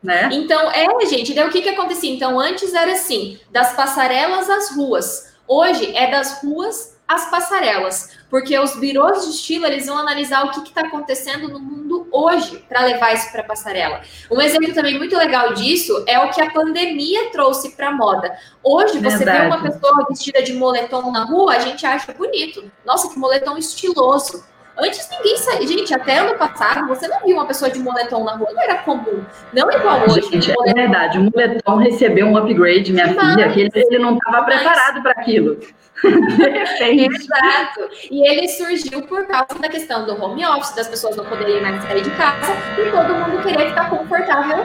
[0.00, 0.28] Né?
[0.32, 2.14] Então, é, gente, daí o que que acontecia?
[2.14, 5.27] Então, antes era assim, das passarelas às ruas.
[5.48, 10.50] Hoje é das ruas às passarelas porque os birôs de estilo eles vão analisar o
[10.50, 14.02] que está acontecendo no mundo hoje para levar isso para a passarela.
[14.30, 18.36] Um exemplo também muito legal disso é o que a pandemia trouxe para a moda.
[18.62, 19.40] Hoje você Verdade.
[19.40, 22.70] vê uma pessoa vestida de moletom na rua, a gente acha bonito.
[22.84, 24.44] Nossa, que moletom estiloso.
[24.78, 25.66] Antes ninguém saía.
[25.66, 28.48] Gente, até ano passado, você não viu uma pessoa de moletom na rua.
[28.52, 29.24] Não era comum.
[29.52, 30.30] Não igual hoje.
[30.30, 31.18] Gente, é verdade.
[31.18, 35.12] O moletom recebeu um upgrade, minha Mas, filha, que ele, ele não estava preparado para
[35.12, 35.58] aquilo.
[36.04, 37.90] Exato.
[38.08, 41.82] E ele surgiu por causa da questão do home office, das pessoas não poderem mais
[41.82, 44.64] sair de casa e todo mundo querer ficar confortável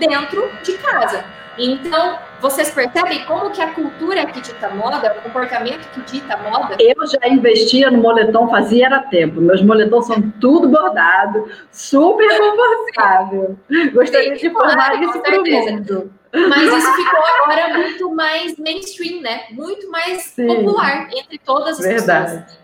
[0.00, 1.24] dentro de casa.
[1.56, 6.76] Então, vocês percebem como que a cultura que dita moda, o comportamento que dita moda?
[6.78, 9.40] Eu já investia no moletom fazia era tempo.
[9.40, 13.58] Meus moletons são tudo bordado, super confortável.
[13.92, 16.12] Gostaria Sim, de formar claro, isso para o mundo.
[16.32, 19.44] Mas isso ficou agora muito mais mainstream, né?
[19.50, 20.46] Muito mais Sim.
[20.46, 22.42] popular entre todas as Verdade.
[22.42, 22.58] pessoas.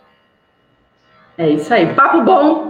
[1.38, 1.94] É isso aí.
[1.94, 2.69] Papo bom.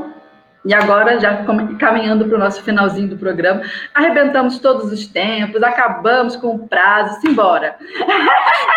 [0.62, 1.42] E agora, já
[1.78, 3.62] caminhando para o nosso finalzinho do programa,
[3.94, 7.76] arrebentamos todos os tempos, acabamos com o prazo, simbora.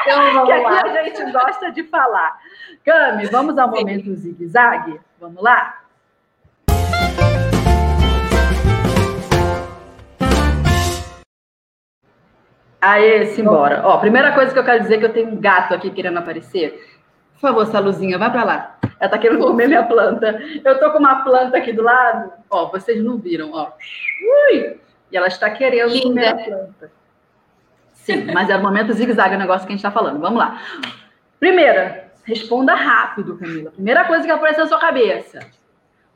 [0.04, 0.82] Então, vamos que aqui lá.
[0.82, 2.38] a gente gosta de falar.
[2.86, 4.98] Cami, vamos ao momento zigue-zague?
[5.20, 5.82] Vamos lá?
[12.80, 13.82] Aê, simbora.
[13.86, 16.18] Ó, primeira coisa que eu quero dizer é que eu tenho um gato aqui querendo
[16.18, 16.93] aparecer.
[17.44, 18.78] Por favor, essa luzinha, vai para lá.
[18.98, 20.42] Ela tá querendo comer minha planta.
[20.64, 22.32] Eu tô com uma planta aqui do lado.
[22.50, 23.74] Ó, vocês não viram, ó.
[24.48, 24.80] Ui!
[25.12, 26.08] E ela está querendo Linda.
[26.08, 26.92] comer a planta.
[27.92, 30.22] Sim, mas é o momento zigue-zague o negócio que a gente está falando.
[30.22, 30.58] Vamos lá.
[31.38, 33.72] Primeira, responda rápido, Camila.
[33.72, 35.40] Primeira coisa que apareceu na sua cabeça.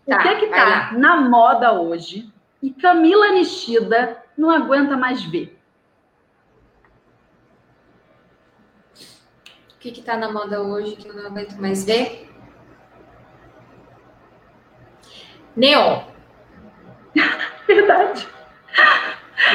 [0.06, 2.32] O tá, que que tá na moda hoje
[2.64, 5.57] e Camila Nishida não aguenta mais ver?
[9.78, 12.28] O que está na moda hoje que eu não aguento mais ver?
[15.56, 16.04] Neon.
[17.68, 18.28] Verdade.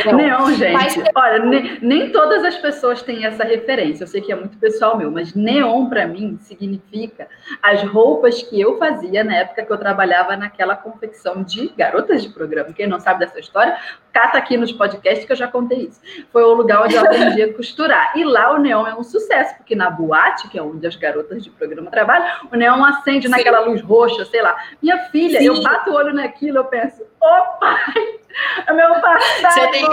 [0.04, 0.72] Neon, Neon gente.
[0.72, 0.96] Mas...
[1.14, 4.04] Olha, ne, nem todas as pessoas têm essa referência.
[4.04, 7.28] Eu sei que é muito pessoal meu, mas neon para mim significa
[7.62, 12.28] as roupas que eu fazia na época que eu trabalhava naquela confecção de garotas de
[12.28, 12.72] programa.
[12.72, 13.76] Quem não sabe dessa história,
[14.12, 16.00] cata aqui nos podcasts que eu já contei isso.
[16.32, 18.12] Foi o lugar onde eu aprendi a costurar.
[18.16, 21.42] E lá o neon é um sucesso, porque na boate, que é onde as garotas
[21.42, 23.32] de programa trabalham, o neon acende Sim.
[23.32, 24.56] naquela luz roxa, sei lá.
[24.80, 25.46] Minha filha, Sim.
[25.46, 27.78] eu bato o olho naquilo, eu penso, opa!
[28.66, 29.54] É meu passado.
[29.54, 29.86] Você tem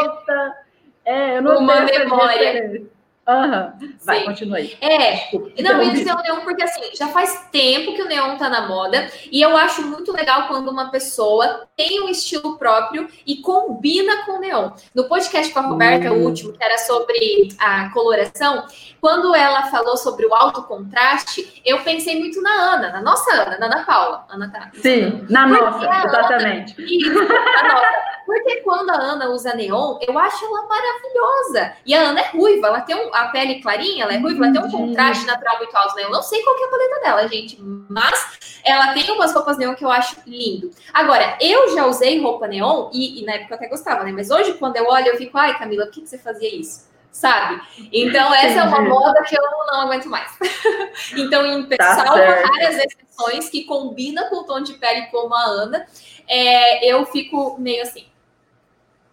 [1.05, 2.87] é, eu não uma memória.
[3.29, 3.97] Uhum.
[4.03, 4.25] Vai, Sim.
[4.25, 4.75] continua aí.
[4.81, 8.07] É, Desculpa, não, eu ia dizer o neon porque assim, já faz tempo que o
[8.07, 12.57] neon tá na moda e eu acho muito legal quando uma pessoa tem um estilo
[12.57, 14.71] próprio e combina com o neon.
[14.95, 16.17] No podcast com a Roberta, hum.
[16.17, 18.65] o último, que era sobre a coloração,
[18.99, 23.59] quando ela falou sobre o alto contraste, eu pensei muito na Ana, na nossa Ana,
[23.59, 24.25] na Ana Paula.
[24.29, 24.71] Ana tá.
[24.73, 26.75] Sim, na nossa, exatamente.
[26.79, 28.09] Ana, isso, na nossa.
[28.30, 31.73] Porque quando a Ana usa neon, eu acho ela maravilhosa.
[31.84, 34.53] E a Ana é ruiva, ela tem um, a pele clarinha, ela é ruiva, ela
[34.53, 35.95] tem um contraste natural muito alto.
[35.95, 36.03] Né?
[36.03, 37.57] Eu não sei qual é a paleta dela, gente,
[37.89, 40.69] mas ela tem umas roupas neon que eu acho lindo.
[40.93, 44.11] Agora, eu já usei roupa neon e, e na época eu até gostava, né?
[44.11, 46.88] Mas hoje, quando eu olho, eu fico, ai, Camila, por que, que você fazia isso?
[47.11, 47.59] sabe?
[47.91, 50.32] Então, essa é uma moda que eu não aguento mais.
[51.17, 55.43] então, em tá salvo várias exceções que combina com o tom de pele como a
[55.43, 55.88] Ana,
[56.27, 58.05] é, eu fico meio assim.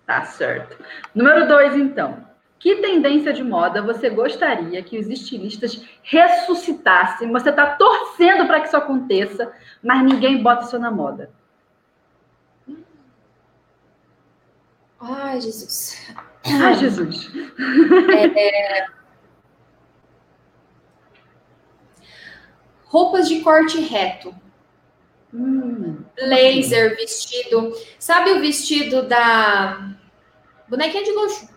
[0.07, 0.83] Tá certo.
[1.15, 2.25] Número dois, então.
[2.59, 7.31] Que tendência de moda você gostaria que os estilistas ressuscitassem?
[7.31, 9.53] Você está torcendo para que isso aconteça,
[9.83, 11.31] mas ninguém bota isso na moda.
[14.99, 16.15] Ai, Jesus.
[16.45, 17.31] Ai, Jesus.
[18.37, 18.87] É...
[22.85, 24.35] Roupas de corte reto.
[25.35, 27.75] Hum, Laser, vestido.
[27.99, 29.96] Sabe o vestido da
[30.69, 31.49] bonequinha de luxo?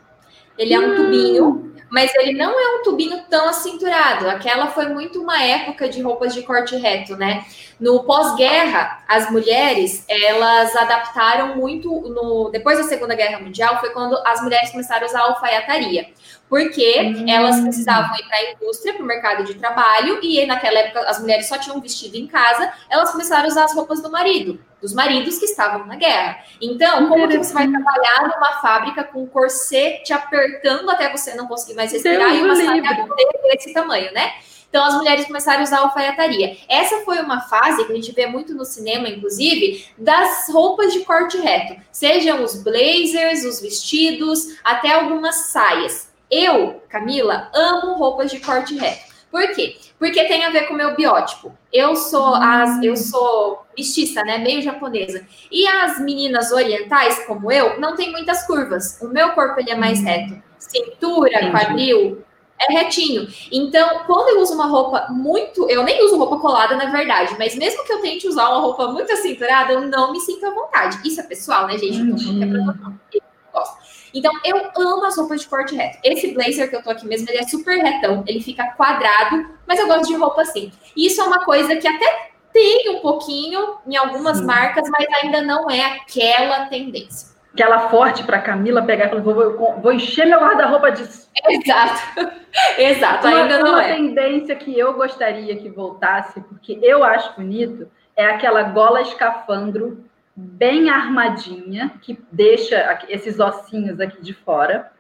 [0.58, 0.96] Ele é um hum.
[0.96, 4.30] tubinho, mas ele não é um tubinho tão acinturado.
[4.30, 7.46] Aquela foi muito uma época de roupas de corte reto, né?
[7.80, 14.18] No pós-guerra, as mulheres, elas adaptaram muito no depois da Segunda Guerra Mundial, foi quando
[14.26, 16.08] as mulheres começaram a usar alfaiataria
[16.50, 17.30] porque hum.
[17.30, 21.20] elas precisavam ir para a indústria, para o mercado de trabalho, e naquela época as
[21.20, 24.94] mulheres só tinham vestido em casa, elas começaram a usar as roupas do marido, dos
[24.94, 26.40] maridos que estavam na guerra.
[26.60, 31.48] Então, como que você vai trabalhar numa fábrica com corset te apertando até você não
[31.48, 33.08] conseguir mais respirar Deus e uma saia
[33.52, 34.34] desse tamanho, né?
[34.70, 36.56] Então as mulheres começaram a usar alfaiataria.
[36.68, 41.00] Essa foi uma fase que a gente vê muito no cinema, inclusive, das roupas de
[41.00, 46.09] corte reto, sejam os blazers, os vestidos, até algumas saias.
[46.30, 49.10] Eu, Camila, amo roupas de corte reto.
[49.32, 49.78] Por quê?
[49.98, 51.56] Porque tem a ver com o meu biótipo.
[51.72, 55.26] Eu sou as, eu sou mestiça, né, meio japonesa.
[55.52, 59.00] E as meninas orientais, como eu, não tem muitas curvas.
[59.02, 60.42] O meu corpo ele é mais reto.
[60.58, 61.52] Cintura, Entendi.
[61.52, 62.24] quadril,
[62.60, 63.28] é retinho.
[63.52, 65.70] Então, quando eu uso uma roupa muito.
[65.70, 68.88] Eu nem uso roupa colada, na verdade, mas mesmo que eu tente usar uma roupa
[68.88, 71.00] muito acinturada, eu não me sinto à vontade.
[71.08, 72.00] Isso é pessoal, né, gente?
[72.00, 73.22] Não tô quebrando, eu
[73.60, 73.78] gosto.
[74.14, 76.00] Então, eu amo as roupas de corte reto.
[76.04, 79.80] Esse blazer que eu tô aqui mesmo, ele é super retão, ele fica quadrado, mas
[79.80, 80.72] eu gosto de roupa assim.
[80.96, 85.42] E isso é uma coisa que até tem um pouquinho em algumas marcas, mas ainda
[85.42, 87.30] não é aquela tendência.
[87.54, 91.30] Aquela forte para Camila pegar e falar, vou, vou encher meu guarda-roupa disso.
[91.48, 92.02] Exato,
[92.78, 93.88] exato, uma, ainda não uma é.
[93.88, 100.09] Uma tendência que eu gostaria que voltasse, porque eu acho bonito, é aquela gola escafandro
[100.40, 104.92] bem armadinha, que deixa esses ossinhos aqui de fora.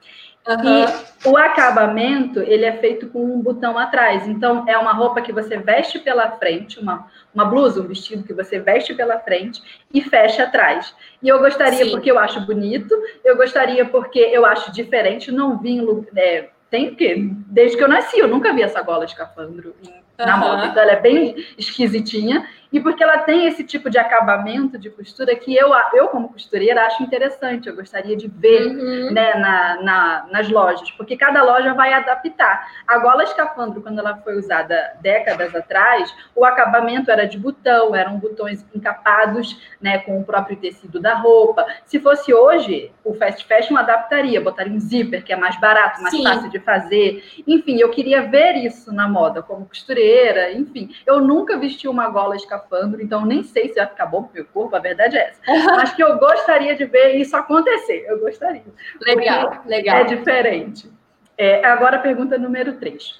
[0.48, 0.86] Uhum.
[1.26, 4.28] E o acabamento, ele é feito com um botão atrás.
[4.28, 8.34] Então, é uma roupa que você veste pela frente, uma, uma blusa, um vestido que
[8.34, 9.62] você veste pela frente
[9.94, 10.96] e fecha atrás.
[11.22, 11.92] E eu gostaria, Sim.
[11.92, 15.86] porque eu acho bonito, eu gostaria porque eu acho diferente, não vim...
[16.16, 17.16] É, tem que,
[17.48, 19.76] desde que eu nasci, eu nunca vi essa gola de escafandro
[20.18, 20.40] na uhum.
[20.40, 20.66] moda.
[20.68, 25.36] Então, ela é bem esquisitinha e porque ela tem esse tipo de acabamento de costura
[25.36, 27.67] que eu, eu como costureira, acho interessante.
[27.67, 29.11] Eu gostaria de ver uhum.
[29.11, 32.67] né, na, na, nas lojas, porque cada loja vai adaptar.
[32.88, 38.20] A gola escafandro, quando ela foi usada décadas atrás, o acabamento era de botão, eram
[38.20, 41.65] botões encapados né, com o próprio tecido da roupa.
[41.86, 46.13] Se fosse hoje, o fast fashion adaptaria, botaria um zíper, que é mais barato, mais
[46.13, 46.24] Sim.
[46.24, 47.24] fácil de fazer.
[47.47, 50.91] Enfim, eu queria ver isso na moda, como costureira, enfim.
[51.05, 54.34] Eu nunca vesti uma gola escafandro escafandro, então nem sei se vai ficar bom pro
[54.36, 55.41] meu corpo, a verdade é essa.
[55.76, 58.64] Mas que eu gostaria de ver isso acontecer, eu gostaria.
[59.01, 59.97] Legal, legal.
[59.97, 60.91] É diferente.
[61.38, 63.20] É, agora a pergunta número 3.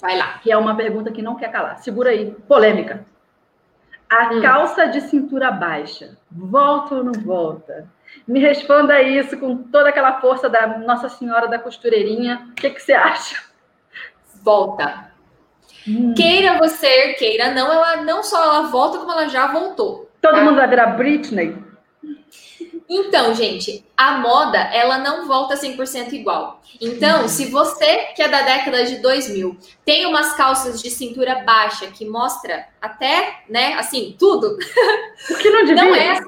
[0.00, 0.38] Vai lá.
[0.38, 1.78] Que é uma pergunta que não quer calar.
[1.78, 3.04] Segura aí, polêmica.
[4.08, 4.40] A hum.
[4.40, 7.86] calça de cintura baixa, volta ou não volta?
[8.26, 12.48] Me responda isso com toda aquela força da Nossa Senhora da Costureirinha.
[12.50, 13.36] O que, que você acha?
[14.42, 15.07] Volta.
[15.88, 16.12] Hum.
[16.14, 20.10] Queira você, queira não, ela não só ela volta, como ela já voltou.
[20.20, 20.44] Todo tá?
[20.44, 21.56] mundo vai virar Britney?
[22.90, 26.62] Então, gente, a moda, ela não volta 100% igual.
[26.80, 31.88] Então, se você, que é da década de 2000, tem umas calças de cintura baixa
[31.88, 34.56] que mostra até, né, assim, tudo.
[35.30, 35.84] O que não devia.
[35.84, 36.24] Não é essa,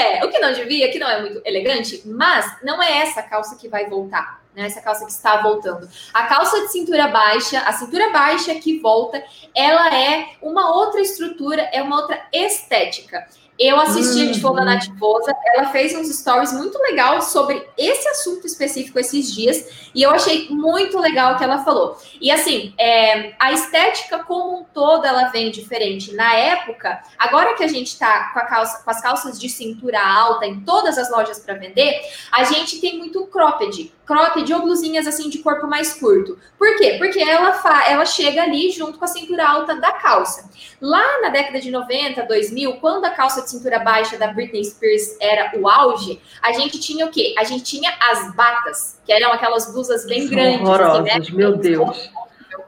[0.00, 3.56] é, o que não devia, que não é muito elegante, mas não é essa calça
[3.56, 4.64] que vai voltar né?
[4.64, 5.86] Essa calça que está voltando.
[6.14, 9.22] A calça de cintura baixa, a cintura baixa que volta,
[9.54, 13.28] ela é uma outra estrutura, é uma outra estética.
[13.58, 18.46] Eu assisti a da Nath Boza, ela fez uns stories muito legal sobre esse assunto
[18.46, 21.96] específico esses dias, e eu achei muito legal o que ela falou.
[22.20, 26.14] E assim, é, a estética como um todo ela vem diferente.
[26.14, 28.40] Na época, agora que a gente está com,
[28.84, 32.98] com as calças de cintura alta em todas as lojas para vender, a gente tem
[32.98, 36.38] muito cropped cropped ou blusinhas assim de corpo mais curto.
[36.56, 36.96] Por quê?
[36.98, 40.48] Porque ela, fa ela chega ali junto com a cintura alta da calça.
[40.80, 45.16] Lá na década de 90, 2000, quando a calça de cintura baixa da Britney Spears
[45.20, 47.34] era o auge, a gente tinha o quê?
[47.36, 50.60] A gente tinha as batas, que eram aquelas blusas bem São grandes.
[50.60, 51.36] Horrorosas, assim, né?
[51.36, 52.10] meu Deus.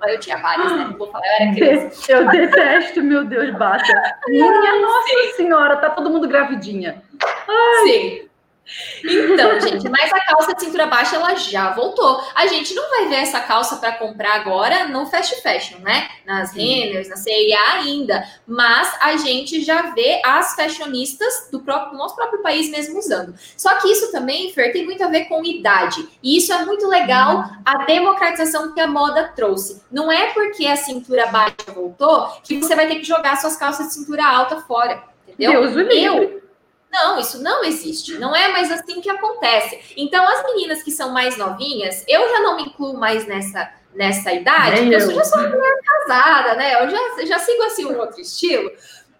[0.06, 0.84] Eu tinha várias, né?
[0.90, 2.12] Não vou falar, eu era criança.
[2.12, 3.84] Eu detesto, meu Deus, bata.
[4.28, 5.32] Minha nossa Sim.
[5.36, 7.02] senhora, tá todo mundo gravidinha.
[7.48, 7.84] Ai.
[7.84, 8.27] Sim.
[9.04, 12.22] Então, gente, mas a calça de cintura baixa ela já voltou.
[12.34, 16.08] A gente não vai ver essa calça para comprar agora no fast fashion, né?
[16.26, 21.98] Nas Renners, na CIA ainda, mas a gente já vê as fashionistas do, próprio, do
[21.98, 23.34] nosso próprio país mesmo usando.
[23.56, 26.06] Só que isso também, Fer, tem muito a ver com idade.
[26.22, 29.82] E isso é muito legal, a democratização que a moda trouxe.
[29.90, 33.88] Não é porque a cintura baixa voltou que você vai ter que jogar suas calças
[33.88, 35.02] de cintura alta fora.
[35.26, 35.62] Entendeu?
[35.62, 36.47] Deus o livre.
[36.90, 38.18] Não, isso não existe.
[38.18, 39.78] Não é mais assim que acontece.
[39.96, 44.32] Então, as meninas que são mais novinhas, eu já não me incluo mais nessa, nessa
[44.32, 45.00] idade, porque eu.
[45.00, 46.82] eu já sou uma mulher casada, né?
[46.82, 48.70] Eu já, já sigo assim um outro estilo.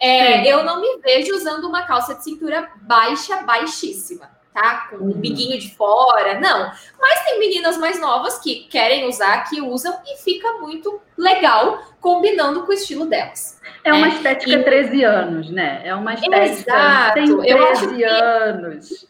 [0.01, 4.89] É, eu não me vejo usando uma calça de cintura baixa, baixíssima tá?
[4.91, 5.13] Com o uhum.
[5.13, 6.73] biguinho de fora, não.
[7.01, 12.63] Mas tem meninas mais novas que querem usar, que usam e fica muito legal combinando
[12.63, 13.59] com o estilo delas.
[13.85, 14.15] É uma né?
[14.15, 14.65] estética e...
[14.65, 15.83] 13 anos, né?
[15.85, 17.15] É uma estética Exato.
[17.15, 19.07] tem 13 eu acho que, anos.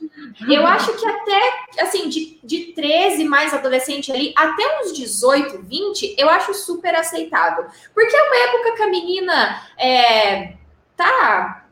[0.49, 6.16] Eu acho que até, assim, de, de 13 mais adolescente ali, até uns 18, 20,
[6.18, 7.66] eu acho super aceitável.
[7.95, 10.53] Porque é uma época que a menina é,
[10.97, 11.67] tá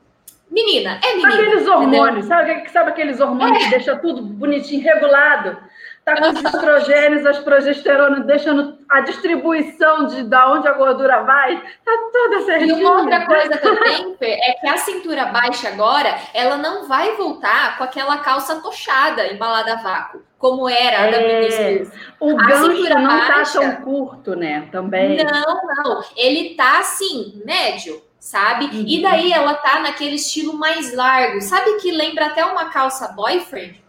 [0.51, 1.34] Menina, é menina.
[1.34, 3.64] Aqueles hormônios, sabe, sabe aqueles hormônios é.
[3.64, 5.59] que deixa tudo bonitinho, regulado?
[6.05, 11.61] Tá com os estrogênios, as progesteronas, deixando a distribuição de da onde a gordura vai,
[11.84, 12.78] tá toda certinha.
[12.78, 17.76] E uma outra coisa também, é que a cintura baixa agora, ela não vai voltar
[17.76, 21.84] com aquela calça tochada, embalada a vácuo, como era a da é,
[22.20, 25.16] O a gancho não tá baixa, tá tão curto, né, também.
[25.16, 28.64] Não, não, ele tá assim, médio sabe?
[28.64, 28.85] Uhum.
[28.89, 33.81] E daí ela tá naquele estilo mais largo, sabe que lembra até uma calça boyfriend?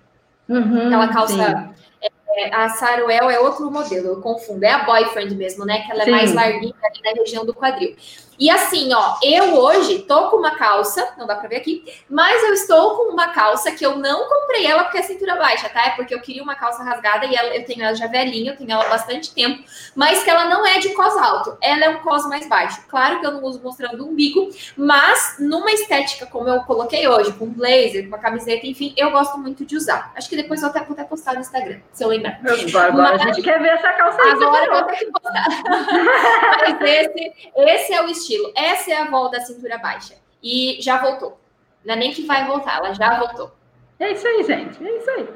[0.47, 1.73] Uhum, Aquela calça.
[1.99, 2.11] É,
[2.51, 4.63] a Saruel é outro modelo, eu confundo.
[4.63, 5.81] É a boyfriend mesmo, né?
[5.81, 6.11] Que ela é sim.
[6.11, 7.95] mais larguinha ali na região do quadril.
[8.39, 12.43] E assim, ó, eu hoje tô com uma calça, não dá pra ver aqui, mas
[12.43, 15.87] eu estou com uma calça que eu não comprei ela porque é cintura baixa, tá?
[15.87, 18.57] É porque eu queria uma calça rasgada e ela, eu tenho ela já velhinha, eu
[18.57, 19.63] tenho ela há bastante tempo,
[19.95, 22.79] mas que ela não é de cos alto, ela é um cos mais baixo.
[22.87, 27.33] Claro que eu não uso mostrando o umbigo, mas numa estética como eu coloquei hoje,
[27.33, 30.11] com blazer, com uma camiseta, enfim, eu gosto muito de usar.
[30.15, 32.85] Acho que depois eu até vou até postar no Instagram, se eu lembrar.
[32.85, 34.31] Agora, mas, a gente quer ver essa calça aí.
[34.31, 35.45] Agora vou ter que postar.
[36.61, 38.51] mas esse, esse é o estilo estilo.
[38.55, 40.15] Essa é a volta da cintura baixa.
[40.43, 41.39] E já voltou.
[41.85, 43.55] Não é nem que vai voltar, ela já voltou.
[43.99, 44.85] É isso aí, gente.
[44.85, 45.27] É isso aí.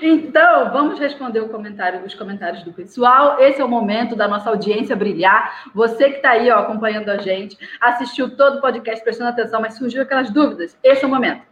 [0.00, 3.38] então, vamos responder o comentário, os comentários do pessoal.
[3.38, 5.70] Esse é o momento da nossa audiência brilhar.
[5.74, 9.76] Você que está aí ó, acompanhando a gente, assistiu todo o podcast prestando atenção, mas
[9.76, 10.78] surgiu aquelas dúvidas.
[10.82, 11.42] Esse é o momento.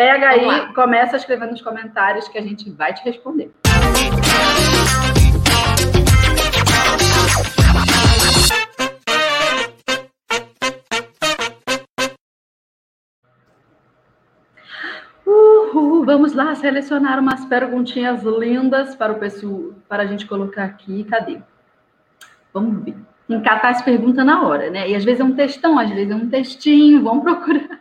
[0.00, 3.52] Pega aí, começa a escrever nos comentários que a gente vai te responder.
[15.26, 21.04] Uhul, vamos lá selecionar umas perguntinhas lindas para o pessoal, para a gente colocar aqui.
[21.04, 21.42] Cadê?
[22.54, 22.96] Vamos ver.
[23.28, 24.88] Encatar as perguntas na hora, né?
[24.88, 27.04] E às vezes é um textão, às vezes é um textinho.
[27.04, 27.79] Vamos procurar.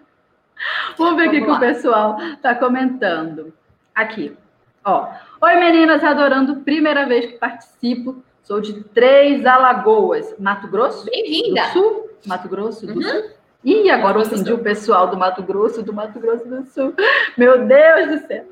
[0.98, 3.54] Vamos ver o que, o pessoal está comentando.
[3.94, 4.36] Aqui,
[4.84, 5.08] ó.
[5.42, 6.58] Oi, meninas, adorando.
[6.58, 8.24] Primeira vez que participo.
[8.44, 11.06] Sou de Três Alagoas, Mato Grosso.
[11.06, 11.66] Bem-vinda.
[11.66, 13.02] Sul, Mato Grosso do uhum.
[13.02, 13.24] Sul.
[13.64, 16.94] Ih, agora ofendi o pessoal do Mato Grosso, do Mato Grosso do Sul.
[17.38, 18.46] Meu Deus do céu.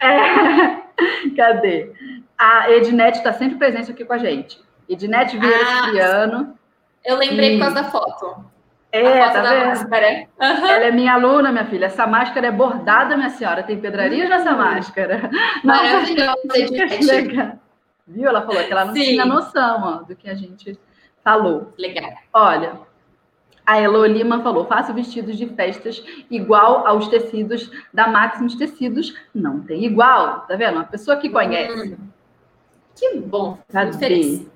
[0.00, 0.86] É...
[1.36, 1.92] Cadê?
[2.36, 4.60] A Ednete está sempre presente aqui com a gente.
[4.88, 6.46] Ednete Vieira ah.
[7.04, 7.58] Eu lembrei e...
[7.58, 8.55] por causa da foto.
[9.00, 9.66] É, foto tá vendo?
[9.66, 10.28] Máscara.
[10.40, 10.66] Uhum.
[10.66, 11.86] Ela é minha aluna, minha filha.
[11.86, 13.62] Essa máscara é bordada, minha senhora.
[13.62, 14.58] Tem pedrarias nessa hum.
[14.58, 15.30] máscara.
[15.64, 17.58] Maravilhosa, Ednete.
[18.06, 18.28] Viu?
[18.28, 19.02] Ela falou que ela não Sim.
[19.02, 20.78] tinha noção ó, do que a gente
[21.24, 21.72] falou.
[21.76, 22.12] Legal.
[22.32, 22.80] Olha,
[23.66, 29.16] a Elo Lima falou: faço vestidos de festas igual aos tecidos da Maximus Tecidos.
[29.34, 30.74] Não tem igual, tá vendo?
[30.74, 31.94] Uma pessoa que conhece.
[31.94, 32.08] Hum,
[32.94, 33.58] que bom.
[33.72, 34.46] Cadê?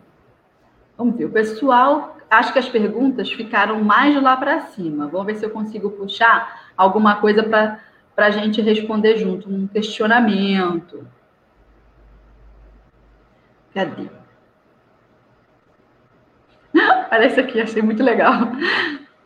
[0.96, 1.24] Vamos ver.
[1.24, 5.08] O pessoal, acho que as perguntas ficaram mais lá para cima.
[5.08, 7.80] Vamos ver se eu consigo puxar alguma coisa para
[8.16, 11.06] a gente responder junto, um questionamento.
[13.74, 14.08] Cadê?
[17.26, 18.32] Isso aqui, achei muito legal.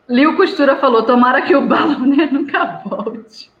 [0.09, 3.54] Liu Costura falou: tomara que o balão nunca volte.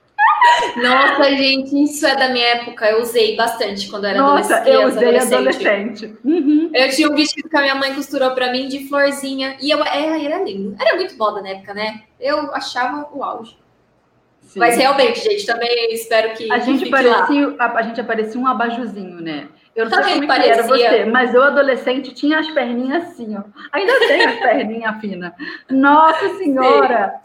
[0.77, 2.85] Nossa, gente, isso é da minha época.
[2.85, 4.73] Eu usei bastante quando era Nossa, adolescente.
[4.73, 5.33] eu usei adolescente.
[5.33, 6.17] adolescente.
[6.23, 6.71] Uhum.
[6.73, 9.57] Eu tinha um vestido que a minha mãe costurou para mim de florzinha.
[9.61, 10.75] E eu era, era lindo.
[10.79, 12.03] Era muito moda na época, né?
[12.19, 13.57] Eu achava o auge.
[14.41, 14.59] Sim.
[14.59, 16.51] Mas realmente, gente, também espero que.
[16.51, 19.49] A gente, parecia, a, a, gente aparecia um abajuzinho, né?
[19.75, 20.53] Eu não sei como parecia.
[20.53, 23.43] era você, mas eu, adolescente, tinha as perninhas assim, ó.
[23.73, 25.33] Ainda tenho as perninhas finas.
[25.69, 27.24] Nossa Senhora!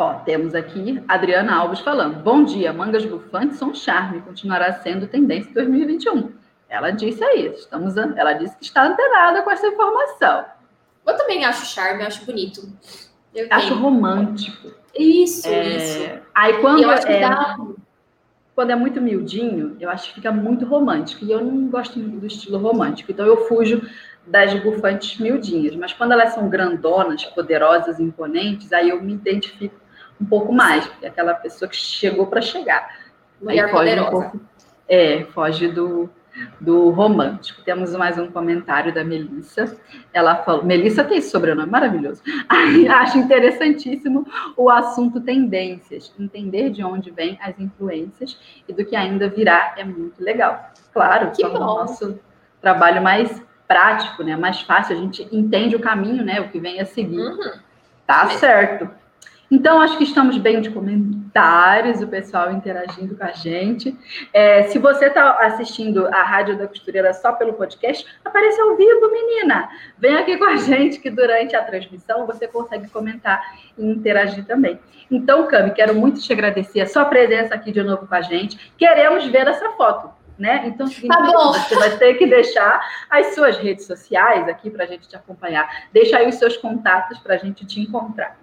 [0.00, 2.22] Ó, temos aqui Adriana Alves falando.
[2.22, 6.32] Bom dia, mangas bufantes são charme, continuará sendo tendência em 2021.
[6.70, 10.46] Ela disse aí, estamos, ela disse que está antenada com essa informação.
[11.06, 12.66] Eu também acho charme, acho bonito.
[13.34, 13.78] Eu acho tenho.
[13.78, 14.72] romântico.
[14.98, 15.76] Isso, é...
[15.76, 16.22] isso.
[16.34, 17.20] Aí quando é...
[17.20, 17.58] Dá
[18.54, 21.26] quando é muito miudinho, eu acho que fica muito romântico.
[21.26, 23.12] E eu não gosto muito do estilo romântico.
[23.12, 23.82] Então eu fujo
[24.26, 25.76] das bufantes miudinhas.
[25.76, 29.89] Mas quando elas são grandonas, poderosas, imponentes, aí eu me identifico
[30.20, 30.86] um pouco mais.
[30.86, 32.88] Porque é aquela pessoa que chegou para chegar.
[33.40, 34.08] Mulher aí foge poderosa.
[34.08, 34.40] Um pouco,
[34.88, 36.10] é, foge do,
[36.60, 37.62] do romântico.
[37.62, 39.76] Temos mais um comentário da Melissa.
[40.12, 42.22] Ela falou: Melissa tem sobrenome maravilhoso.
[42.90, 44.26] Acho interessantíssimo
[44.56, 46.12] o assunto tendências.
[46.18, 48.38] Entender de onde vêm as influências
[48.68, 50.70] e do que ainda virá é muito legal.
[50.92, 52.18] Claro, que é o nosso
[52.60, 54.36] trabalho mais prático, né?
[54.36, 56.40] Mais fácil, a gente entende o caminho, né?
[56.40, 57.20] O que vem a seguir.
[57.20, 57.52] Uhum.
[58.04, 58.90] Tá certo.
[59.50, 63.96] Então, acho que estamos bem de comentários, o pessoal interagindo com a gente.
[64.32, 69.10] É, se você está assistindo a Rádio da Costureira só pelo podcast, apareça ao vivo,
[69.10, 69.68] menina.
[69.98, 73.42] Vem aqui com a gente, que durante a transmissão você consegue comentar
[73.76, 74.78] e interagir também.
[75.10, 78.72] Então, Cami, quero muito te agradecer a sua presença aqui de novo com a gente.
[78.78, 80.20] Queremos ver essa foto.
[80.38, 80.62] Né?
[80.68, 81.20] Então, tá
[81.52, 85.68] você vai ter que deixar as suas redes sociais aqui para a gente te acompanhar.
[85.92, 88.39] Deixa aí os seus contatos para a gente te encontrar.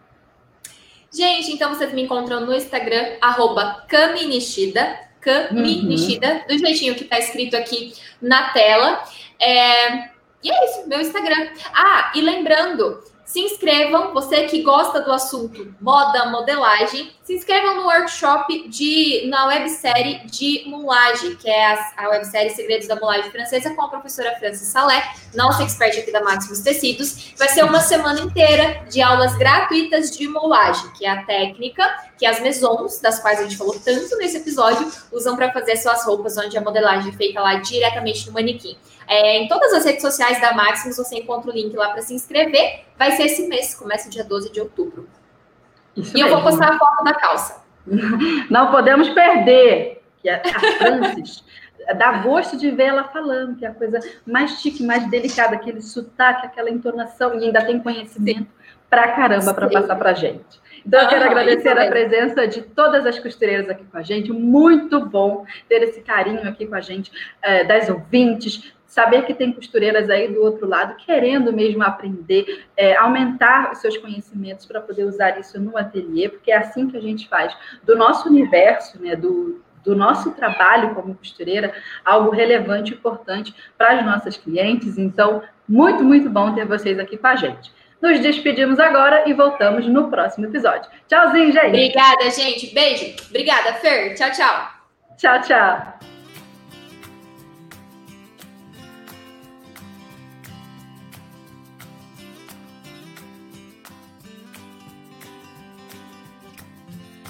[1.12, 6.58] Gente, então vocês me encontram no Instagram, arroba Kaminishida, Kaminishida, uhum.
[6.58, 9.04] do jeitinho que tá escrito aqui na tela.
[9.40, 10.18] É...
[10.44, 11.50] E é isso, meu Instagram.
[11.74, 17.84] Ah, e lembrando, se inscrevam, você que gosta do assunto moda, modelagem, se inscrevam no
[17.84, 23.76] workshop de, na websérie de mulagem, que é a, a websérie Segredos da Mulagem Francesa,
[23.76, 25.04] com a professora Francis Salé,
[25.36, 27.34] nossa expert aqui da Máximos Tecidos.
[27.38, 31.84] Vai ser uma semana inteira de aulas gratuitas de mulagem, que é a técnica
[32.18, 36.04] que as maisons, das quais a gente falou tanto nesse episódio, usam para fazer suas
[36.06, 38.78] roupas, onde a modelagem é feita lá diretamente no manequim.
[39.08, 42.14] É, em todas as redes sociais da Maximus você encontra o link lá para se
[42.14, 42.86] inscrever.
[42.98, 45.08] Vai ser esse mês, começa dia 12 de outubro.
[45.96, 46.30] Isso e mesmo.
[46.30, 47.64] eu vou postar a foto da calça.
[48.50, 50.42] Não podemos perder, que a,
[50.78, 51.44] Francis
[51.96, 55.82] dá gosto de ver ela falando, que é a coisa mais chique, mais delicada, aquele
[55.82, 58.48] sotaque, aquela entonação, e ainda tem conhecimento
[58.90, 60.62] pra caramba para passar pra gente.
[60.86, 64.32] Então, eu quero ah, agradecer a presença de todas as costureiras aqui com a gente.
[64.32, 67.12] Muito bom ter esse carinho aqui com a gente,
[67.42, 72.96] é, das ouvintes, saber que tem costureiras aí do outro lado querendo mesmo aprender, é,
[72.96, 77.02] aumentar os seus conhecimentos para poder usar isso no ateliê, porque é assim que a
[77.02, 81.74] gente faz do nosso universo, né, do, do nosso trabalho como costureira,
[82.04, 84.98] algo relevante e importante para as nossas clientes.
[84.98, 87.72] Então, muito, muito bom ter vocês aqui com a gente.
[88.02, 90.90] Nos despedimos agora e voltamos no próximo episódio.
[91.08, 91.68] Tchauzinho, gente.
[91.68, 92.74] Obrigada, gente.
[92.74, 93.16] Beijo.
[93.30, 94.14] Obrigada, Fer.
[94.14, 94.70] Tchau, tchau.
[95.18, 96.17] Tchau, tchau.